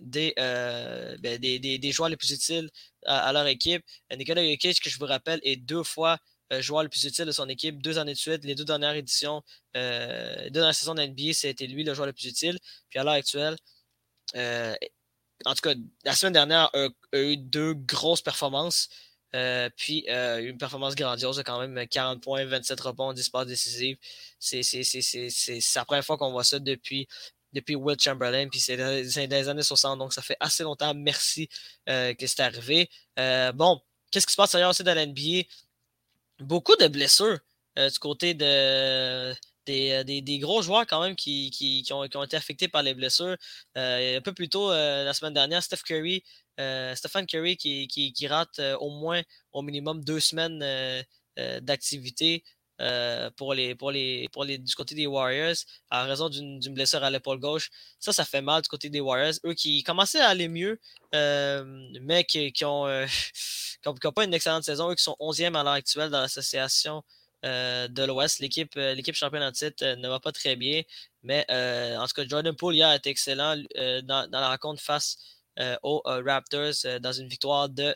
[0.00, 2.70] des, ben, des, des, des, joueurs les plus utiles
[3.06, 3.84] à, leur équipe.
[4.16, 6.18] Nikola Jokic, que je vous rappelle, est deux fois
[6.58, 8.44] joueur le plus utile de son équipe, deux années de suite.
[8.44, 9.42] Les deux dernières éditions,
[9.74, 12.58] deux dernières saisons de NBA, c'était lui le joueur le plus utile.
[12.88, 13.56] Puis à l'heure actuelle,
[15.44, 15.74] en tout cas,
[16.04, 16.88] la semaine dernière, a,
[17.18, 18.88] eu deux grosses performances.
[19.34, 23.96] Euh, puis euh, une performance grandiose, quand même 40 points, 27 rebonds, 10 passes décisives.
[24.40, 24.60] C'est
[25.76, 27.06] la première fois qu'on voit ça depuis,
[27.52, 30.94] depuis Will Chamberlain, puis c'est dans les années 60, donc ça fait assez longtemps.
[30.94, 31.48] Merci
[31.88, 32.90] euh, que c'est arrivé.
[33.54, 33.80] bon,
[34.10, 35.44] qu'est-ce qui se passe ailleurs aussi dans l'NBA?
[36.40, 37.38] Beaucoup de blessures
[37.76, 39.32] du côté de,
[40.04, 43.36] des, des, gros joueurs quand même qui, ont, été affectés par les blessures.
[43.74, 46.24] un peu plus tôt, la semaine dernière, Steph Curry,
[46.94, 50.64] Stephen Curry qui, rate au moins au minimum deux semaines
[51.60, 52.44] d'activité.
[52.80, 55.56] Euh, pour les, pour les, pour les, du côté des Warriors
[55.90, 57.68] à raison d'une blessure à l'épaule gauche.
[57.98, 59.34] Ça, ça fait mal du côté des Warriors.
[59.44, 60.80] Eux qui commençaient à aller mieux,
[61.14, 61.62] euh,
[62.00, 63.06] mais qui, qui ont, euh,
[64.14, 64.90] pas une excellente saison.
[64.90, 67.02] Eux qui sont 11e à l'heure actuelle dans l'association
[67.42, 68.40] de l'Ouest.
[68.40, 70.82] L'équipe, l'équipe championne en titre ne va pas très bien.
[71.22, 73.56] Mais en tout cas, Jordan Poole hier a excellent
[74.04, 75.16] dans, dans, la rencontre face
[75.82, 77.94] aux Raptors dans une victoire de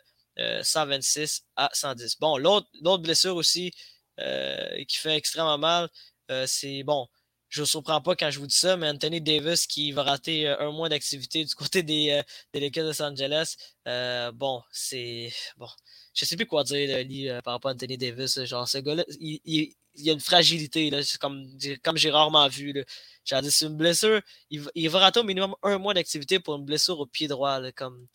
[0.63, 2.19] 126 à 110.
[2.21, 3.73] Bon, l'autre blessure aussi
[4.21, 5.89] euh, qui fait extrêmement mal.
[6.31, 7.09] Euh, c'est bon.
[7.55, 10.49] Je ne surprends pas quand je vous dis ça, mais Anthony Davis qui va rater
[10.49, 12.21] euh, un mois d'activité du côté des,
[12.53, 13.55] des Lakers de Los Angeles.
[14.35, 15.33] bon, c'est.
[15.57, 15.69] Bon.
[16.15, 18.43] Je sais plus quoi dire par rapport à Anthony Davis.
[18.45, 21.47] Genre, ce gars-là, il, il, a une fragilité, là, comme,
[21.85, 22.85] comme j'ai rarement vu.
[23.25, 24.21] C'est une blessure.
[24.51, 27.61] Il, il, va rater au minimum un mois d'activité pour une blessure au pied droit.
[27.77, 28.09] comme...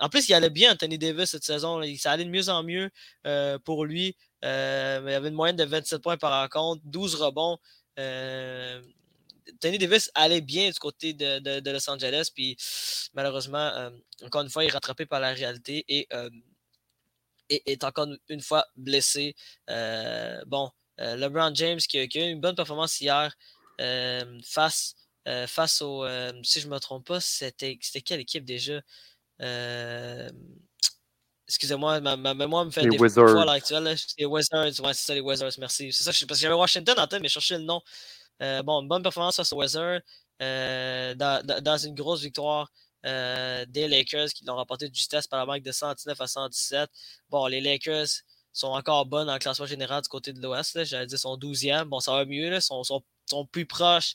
[0.00, 1.80] En plus, il allait bien, Anthony Davis, cette saison.
[1.96, 2.90] Ça allait de mieux en mieux
[3.62, 4.16] pour lui.
[4.44, 7.58] Euh, il avait une moyenne de 27 points par rencontre, 12 rebonds.
[8.00, 8.82] Euh,
[9.60, 12.56] Tony Davis allait bien du côté de, Los Angeles, puis
[13.14, 13.90] malheureusement, euh,
[14.24, 16.08] encore une fois, il est rattrapé par la réalité et,
[17.48, 19.34] est encore une fois blessé.
[20.46, 23.36] bon, LeBron James qui a, eu une bonne performance hier
[24.44, 24.94] face,
[25.46, 26.06] face au.
[26.44, 28.80] si je ne me trompe pas, c'était quelle équipe déjà?
[31.50, 33.36] Excusez-moi, ma, mémoire me fait des Wizards.
[33.36, 33.96] à l'actuel.
[34.16, 35.92] Les Wizards, ouais, c'est ça, les Wizards, merci.
[35.92, 37.80] C'est ça, parce que j'avais Washington en tête, mais je cherchais le nom.
[38.40, 40.00] Euh, bon, une bonne performance face aux Wizards
[40.40, 42.70] euh, dans, dans, une grosse victoire
[43.04, 46.88] euh, des Lakers qui l'ont remporté de justesse par la marque de 119 à 117.
[47.28, 48.06] Bon, les Lakers
[48.52, 50.84] sont encore bonnes le classement général du côté de l'Ouest.
[50.84, 51.84] J'allais dire sont 12e.
[51.84, 54.14] Bon, ça va mieux, ils sont, sont, sont, plus proches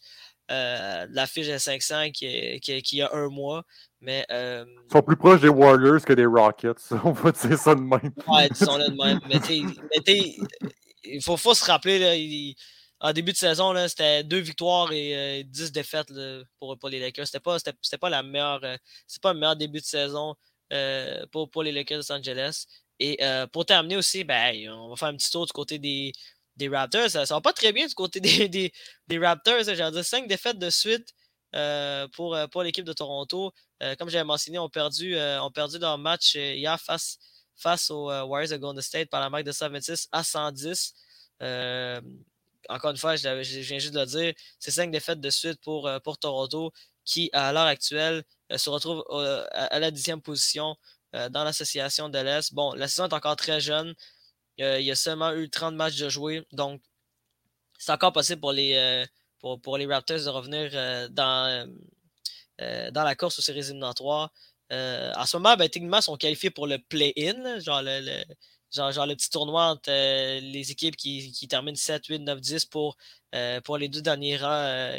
[0.50, 3.64] de la fiche de 500 qui, qui, qui a un mois.
[4.06, 6.92] Mais, euh, Ils sont plus proches des Warriors que des Rockets.
[7.04, 8.14] On va dire ça de même.
[8.28, 9.20] Ouais, ils sont là de même.
[9.28, 10.38] mais tu
[11.08, 12.54] il faut, faut, se rappeler, là,
[13.00, 16.12] en début de saison, c'était deux victoires et euh, dix défaites
[16.60, 17.26] pour, pour, les Lakers.
[17.26, 17.58] C'était pas,
[18.00, 18.64] pas la meilleure.
[18.64, 18.78] Euh,
[19.08, 20.36] c'est pas le meilleur début de saison
[21.32, 22.66] pour, pour les Lakers de Los Angeles.
[23.00, 23.20] Et
[23.52, 26.14] pour terminer aussi, ben, on va faire un petit tour du côté des,
[26.58, 27.10] des Raptors.
[27.10, 28.72] Ça, ça va pas très bien du côté des,
[29.18, 29.64] Raptors.
[29.64, 31.14] J'ai dit cinq défaites de suite.
[31.56, 33.54] Euh, pour, euh, pour l'équipe de Toronto.
[33.82, 37.18] Euh, comme j'avais mentionné, on perdu, ont perdu leur match hier face,
[37.56, 40.94] face aux Warriors de Golden State par la marque de 126 à 110.
[42.68, 43.30] encore une fois, je,
[43.62, 46.74] viens juste de le dire, c'est cinq défaites de suite pour, pour Toronto
[47.06, 50.76] qui, à l'heure actuelle, se retrouve à, la dixième position
[51.14, 52.54] dans l'association de l'Est.
[52.54, 53.94] Bon, la saison est encore très jeune.
[54.58, 56.82] Il y a seulement eu 30 matchs de jouer, donc
[57.78, 59.06] c'est encore possible pour les,
[59.62, 61.66] pour, les Raptors de revenir euh, dans, euh,
[62.62, 64.32] euh, dans la course aux séries éliminatoires.
[64.72, 68.24] en ce moment, ben, techniquement, sont qualifiés pour le play-in, genre le,
[68.72, 72.98] genre, le petit tournoi entre les équipes qui, qui, terminent 7, 8, 9, 10 pour,
[73.64, 74.02] pour les deux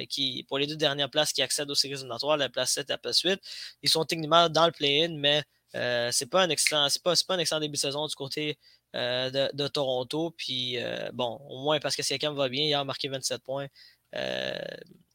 [0.09, 2.93] qui, pour les deux dernières places qui accèdent aux séries éliminatoires, la place 7 et
[2.93, 3.41] la place 8.
[3.83, 5.43] Ils sont techniquement dans le play-in, mais
[5.75, 8.59] euh, c'est pas un pas, pas, un excellent début de saison du côté
[8.95, 10.31] de, de, Toronto.
[10.37, 10.79] Puis
[11.13, 13.69] bon, au moins parce que Siakam va bien, il a marqué 27 points.
[14.15, 14.59] Euh,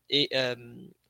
[0.10, 0.56] et euh,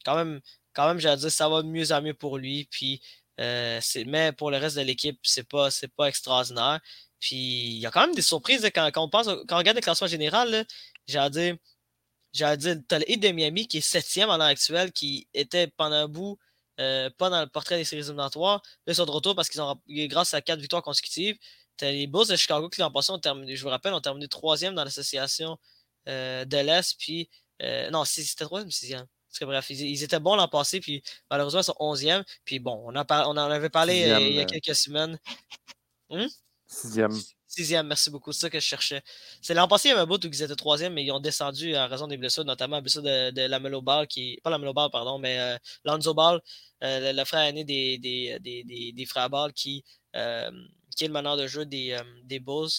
[0.06, 0.42] quand même,
[0.74, 2.68] quand même, j'ai dire, ça va de mieux en mieux pour lui.
[2.72, 3.02] Puis,
[3.40, 6.80] euh, mais pour le reste de l'équipe, c'est pas, pas extraordinaire.
[7.20, 9.82] Puis il y a quand même des surprises quand, on pense, quand on regarde le
[9.82, 10.66] classement général,
[11.14, 11.58] à dire,
[12.34, 15.96] j'ai dire, t'as le de Miami qui est septième en l'heure actuelle, qui était pendant
[15.96, 16.38] un bout
[17.18, 18.62] pas dans le portrait des séries éliminatoires.
[18.88, 21.38] Là, ils sont de retour parce qu'ils ont, grâce à quatre victoires consécutives.
[21.82, 24.28] T'as les Bulls de Chicago qui l'an passé, ont terminé, je vous rappelle, ont terminé
[24.28, 25.58] troisième dans l'association
[26.06, 26.96] de l'Est.
[27.00, 27.30] Puis
[27.62, 29.06] euh, non, c'était troisième sixième.
[29.42, 32.24] bref, ils, étaient bons l'an passé, puis malheureusement, ils sont onzième.
[32.44, 35.20] Puis bon, on, on en avait parlé euh, il y a quelques semaines.
[36.10, 36.28] Hum?
[36.68, 37.12] Sixième.
[37.48, 38.32] Sixième, merci beaucoup.
[38.32, 39.02] C'est ça que je cherchais.
[39.42, 41.20] C'est l'an passé, il y avait un bout où ils étaient troisième, mais ils ont
[41.20, 44.40] descendu à raison des blessures, notamment la blessure de, de Lamelo Ball, qui.
[44.42, 46.42] Pas Lamelo Ball, pardon, mais euh, Lonzo Ball,
[46.82, 49.84] le, frère aîné des, des, des, des, frères Ball, qui,
[50.14, 52.70] qui est le meneur de jeu des, des Bulls,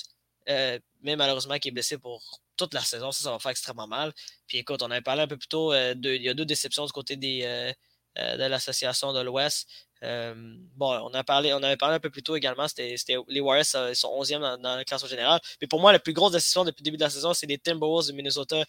[0.46, 3.12] mais malheureusement qui est blessé pour toute la saison.
[3.12, 4.12] Ça, ça va faire extrêmement mal.
[4.46, 6.86] Puis écoute, on avait parlé un peu plus tôt, euh, il y a deux déceptions
[6.86, 7.72] du côté des, euh,
[8.18, 9.68] euh, de l'association de l'Ouest.
[10.02, 12.96] bon, on, a parlé, on avait parlé un peu plus tôt également, c'était
[13.28, 13.64] les Warriors
[13.94, 15.40] sont 11e dans, dans la classe générale.
[15.60, 17.58] Mais pour moi, la plus grosse décision depuis le début de la saison, c'est les
[17.58, 18.64] Timberwolves de Minnesota.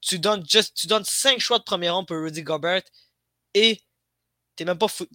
[0.00, 2.82] Tu donnes, juste, tu donnes 5 choix de premier rang pour Rudy Gobert
[3.54, 3.80] et
[4.56, 5.06] t'es même pas fou.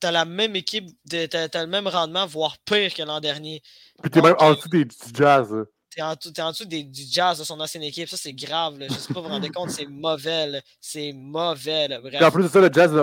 [0.00, 3.62] T'as la même équipe, t'as le même rendement, voire pire que l'an dernier.
[4.02, 5.54] Puis t'es même en dessous des Jazz.
[5.90, 8.08] T'es en, en, dessous des, du jazz de son ancienne équipe.
[8.08, 8.78] Ça, c'est grave.
[8.78, 8.86] Là.
[8.88, 10.62] Je sais pas vous vous rendez compte, c'est mauvais.
[10.80, 11.88] C'est mauvais.
[11.88, 12.22] Bref.
[12.22, 12.94] en plus de ça, le jazz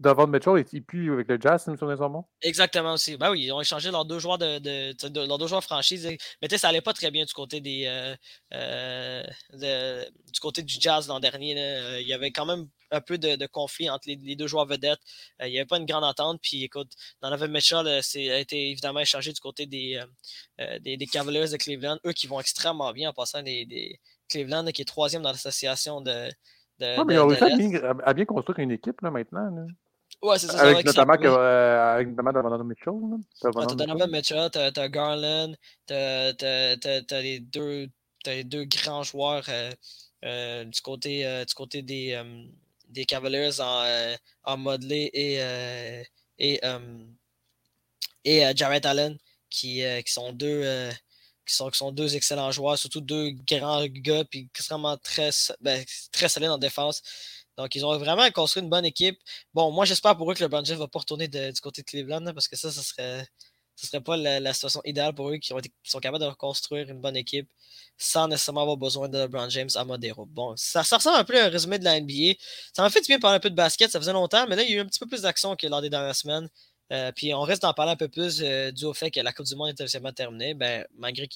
[0.00, 3.16] Davon Mitchell, il plus avec le Jazz, si me souviens Exactement aussi.
[3.16, 6.06] Ben oui, ils ont échangé leurs deux joueurs de, de, leurs deux joueurs franchises.
[6.40, 8.14] Mais tu sais, ça allait pas très bien du côté des euh,
[8.54, 11.52] euh, du côté du Jazz l'an dernier.
[12.00, 15.00] Il y avait quand même un peu de, conflit entre les, deux joueurs vedettes.
[15.40, 16.40] il n'y avait pas une grande entente.
[16.42, 20.02] Puis écoute, Donovan Mitchell a été évidemment échangé du côté des,
[20.80, 21.98] des, des, Cavaliers de Cleveland.
[22.06, 26.00] Eux qui vont extrêmement bien en passant des, des Cleveland qui est troisième dans l'association
[26.00, 26.28] de.
[26.78, 29.66] de, mais ils ont réussi à, bien construire une équipe là, maintenant.
[30.22, 30.60] Ouais, c'est ça.
[30.60, 32.92] Avec, notamment, que, euh, avec notamment Donovan Mitchell.
[33.40, 35.54] T'as Donovan Mitchell, t'as Garland,
[35.86, 36.32] t'as
[37.20, 37.88] les, deux,
[38.26, 39.70] les deux grands joueurs euh,
[40.24, 42.44] euh, du, côté, euh, du côté des, euh,
[42.88, 45.38] des Cavaliers en, euh, en modelé et,
[46.38, 46.60] et,
[48.24, 49.16] et Jarrett Allen
[49.50, 50.90] qui, qui sont deux.
[51.46, 55.30] qui sont, qui sont deux excellents joueurs, surtout deux grands gars, puis extrêmement très,
[55.60, 55.82] ben,
[56.12, 57.00] très solides en défense.
[57.56, 59.18] Donc, ils ont vraiment construit une bonne équipe.
[59.54, 61.86] Bon, moi, j'espère pour eux que le James ne va pas retourner du côté de
[61.86, 63.26] Cleveland, parce que ça, ce serait,
[63.78, 67.00] ce serait pas la, situation idéale pour eux qui, ont sont capables de reconstruire une
[67.00, 67.48] bonne équipe
[67.96, 70.26] sans nécessairement avoir besoin de LeBron James à Modero.
[70.26, 72.34] Bon, ça, ressemble un peu à un résumé de la NBA.
[72.74, 74.62] Ça m'a fait du bien parler un peu de basket, ça faisait longtemps, mais là,
[74.62, 76.48] il y a eu un petit peu plus d'action que lors des dernières semaines.
[76.92, 79.32] Euh, puis on reste d'en parler un peu plus euh, dû au fait que la
[79.32, 81.28] Coupe du Monde est officiellement terminée, ben, malgré,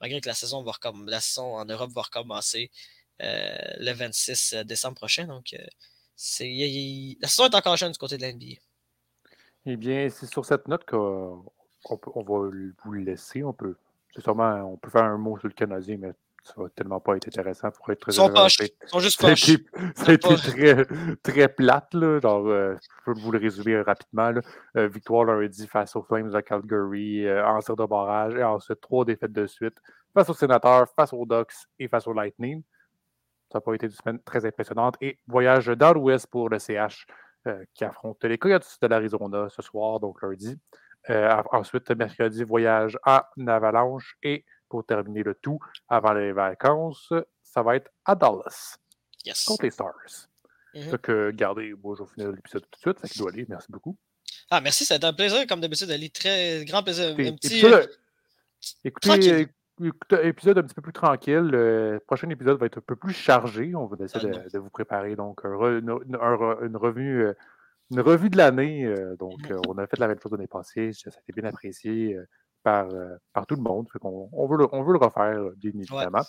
[0.00, 0.72] malgré que la saison, va
[1.06, 2.70] la en Europe va recommencer.
[3.22, 5.26] Euh, le 26 euh, décembre prochain.
[5.26, 8.60] Donc, la saison est encore jeune du côté de l'NBA.
[9.66, 11.44] Eh bien, c'est sur cette note qu'on
[11.88, 12.50] on va
[12.84, 13.42] vous le laisser.
[13.42, 13.76] On peut,
[14.18, 16.12] sûrement, on peut faire un mot sur le Canadien, mais
[16.42, 19.22] ça va tellement pas être intéressant pour être très Ils sont, pas, ils sont juste
[19.24, 20.86] a été très,
[21.22, 21.92] très plate.
[21.94, 22.20] Là.
[22.20, 24.30] Genre, je peux vous le résumer rapidement.
[24.30, 24.88] Là.
[24.88, 29.32] victoire lundi face aux Flames de Calgary en tir de barrage et ensuite trois défaites
[29.32, 29.76] de suite
[30.14, 32.62] face aux Sénateurs, face aux Ducks et face au Lightning.
[33.50, 34.96] Ça n'a pas été une semaine très impressionnante.
[35.00, 37.06] Et voyage dans l'Ouest pour le CH
[37.46, 40.58] euh, qui affronte les Coyotes de l'Arizona ce soir, donc lundi.
[41.08, 44.16] Euh, ensuite, mercredi, voyage à Avalanche.
[44.22, 48.76] Et pour terminer le tout, avant les vacances, ça va être à Dallas.
[49.24, 49.44] Yes.
[49.44, 50.28] Contre les Stars.
[50.74, 53.06] Mm Donc, gardez, moi, je vais finir l'épisode tout de suite.
[53.06, 53.46] Ça doit aller.
[53.48, 53.96] Merci beaucoup.
[54.50, 54.84] Ah, merci.
[54.84, 56.10] Ça a été un plaisir, comme d'habitude, Ali.
[56.10, 57.08] Très grand plaisir.
[57.18, 57.64] Un petit.
[58.84, 59.48] écoutez,
[60.22, 61.36] épisode un petit peu plus tranquille.
[61.38, 63.74] Le prochain épisode va être un peu plus chargé.
[63.74, 67.32] On va essayer de, vous préparer donc une, revue, euh,
[67.90, 68.84] une revue de l'année.
[68.84, 70.92] Euh, donc, euh, on a fait la même chose l'année passée.
[70.92, 72.18] Ça a été bien apprécié
[72.62, 72.88] par,
[73.32, 73.88] par tout le monde.
[74.02, 76.24] on, veut le, on veut le refaire, bien évidemment.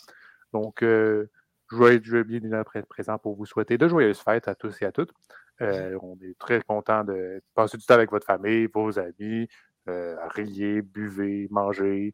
[0.54, 1.28] Donc, je
[1.72, 4.92] vais être bien évidemment présent pour vous souhaiter de joyeuses fêtes à tous et à
[4.92, 5.12] toutes.
[5.60, 9.48] On est très content de passer du temps avec votre famille, vos amis,
[9.86, 12.14] riez, buvez, mangez.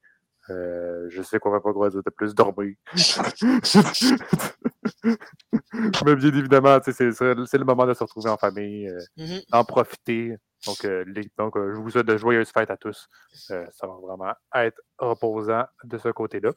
[0.50, 2.76] Euh, je sais qu'on va pas droit de plus dormir.
[6.06, 9.50] Mais bien évidemment, c'est le moment de se retrouver en famille, euh, mm-hmm.
[9.52, 10.36] d'en profiter.
[10.66, 11.06] Donc, euh,
[11.38, 13.08] donc je vous souhaite de joyeuses fêtes à tous.
[13.32, 16.52] ça va vraiment être reposant de ce côté-là.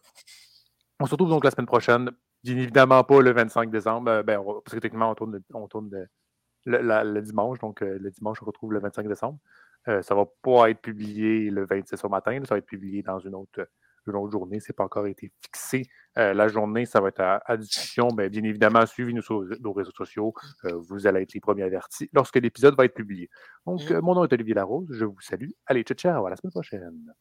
[0.98, 2.10] On se retrouve donc la semaine prochaine.
[2.42, 5.90] Bien évidemment pas le 25 décembre, ben, parce que techniquement, on tourne, on tourne
[6.64, 7.58] le, dimanche.
[7.58, 9.38] Donc, le dimanche, on retrouve le 25 décembre.
[9.84, 13.18] ça ne va pas être publié le 26 au matin, ça va être publié dans
[13.18, 13.66] une autre
[14.14, 14.60] autre journée.
[14.60, 15.82] Ce n'est pas encore été fixé.
[16.18, 18.08] Euh, la journée, ça va être à, discussion.
[18.16, 20.34] Mais bien évidemment, suivez-nous sur nos réseaux sociaux.
[20.64, 23.30] Euh, vous allez être les premiers avertis lorsque l'épisode va être publié.
[23.66, 23.94] Donc, mmh.
[23.94, 24.88] euh, mon nom est Olivier Larose.
[24.90, 25.50] Je vous salue.
[25.66, 26.26] Allez, ciao, ciao.
[26.26, 27.14] À la semaine prochaine.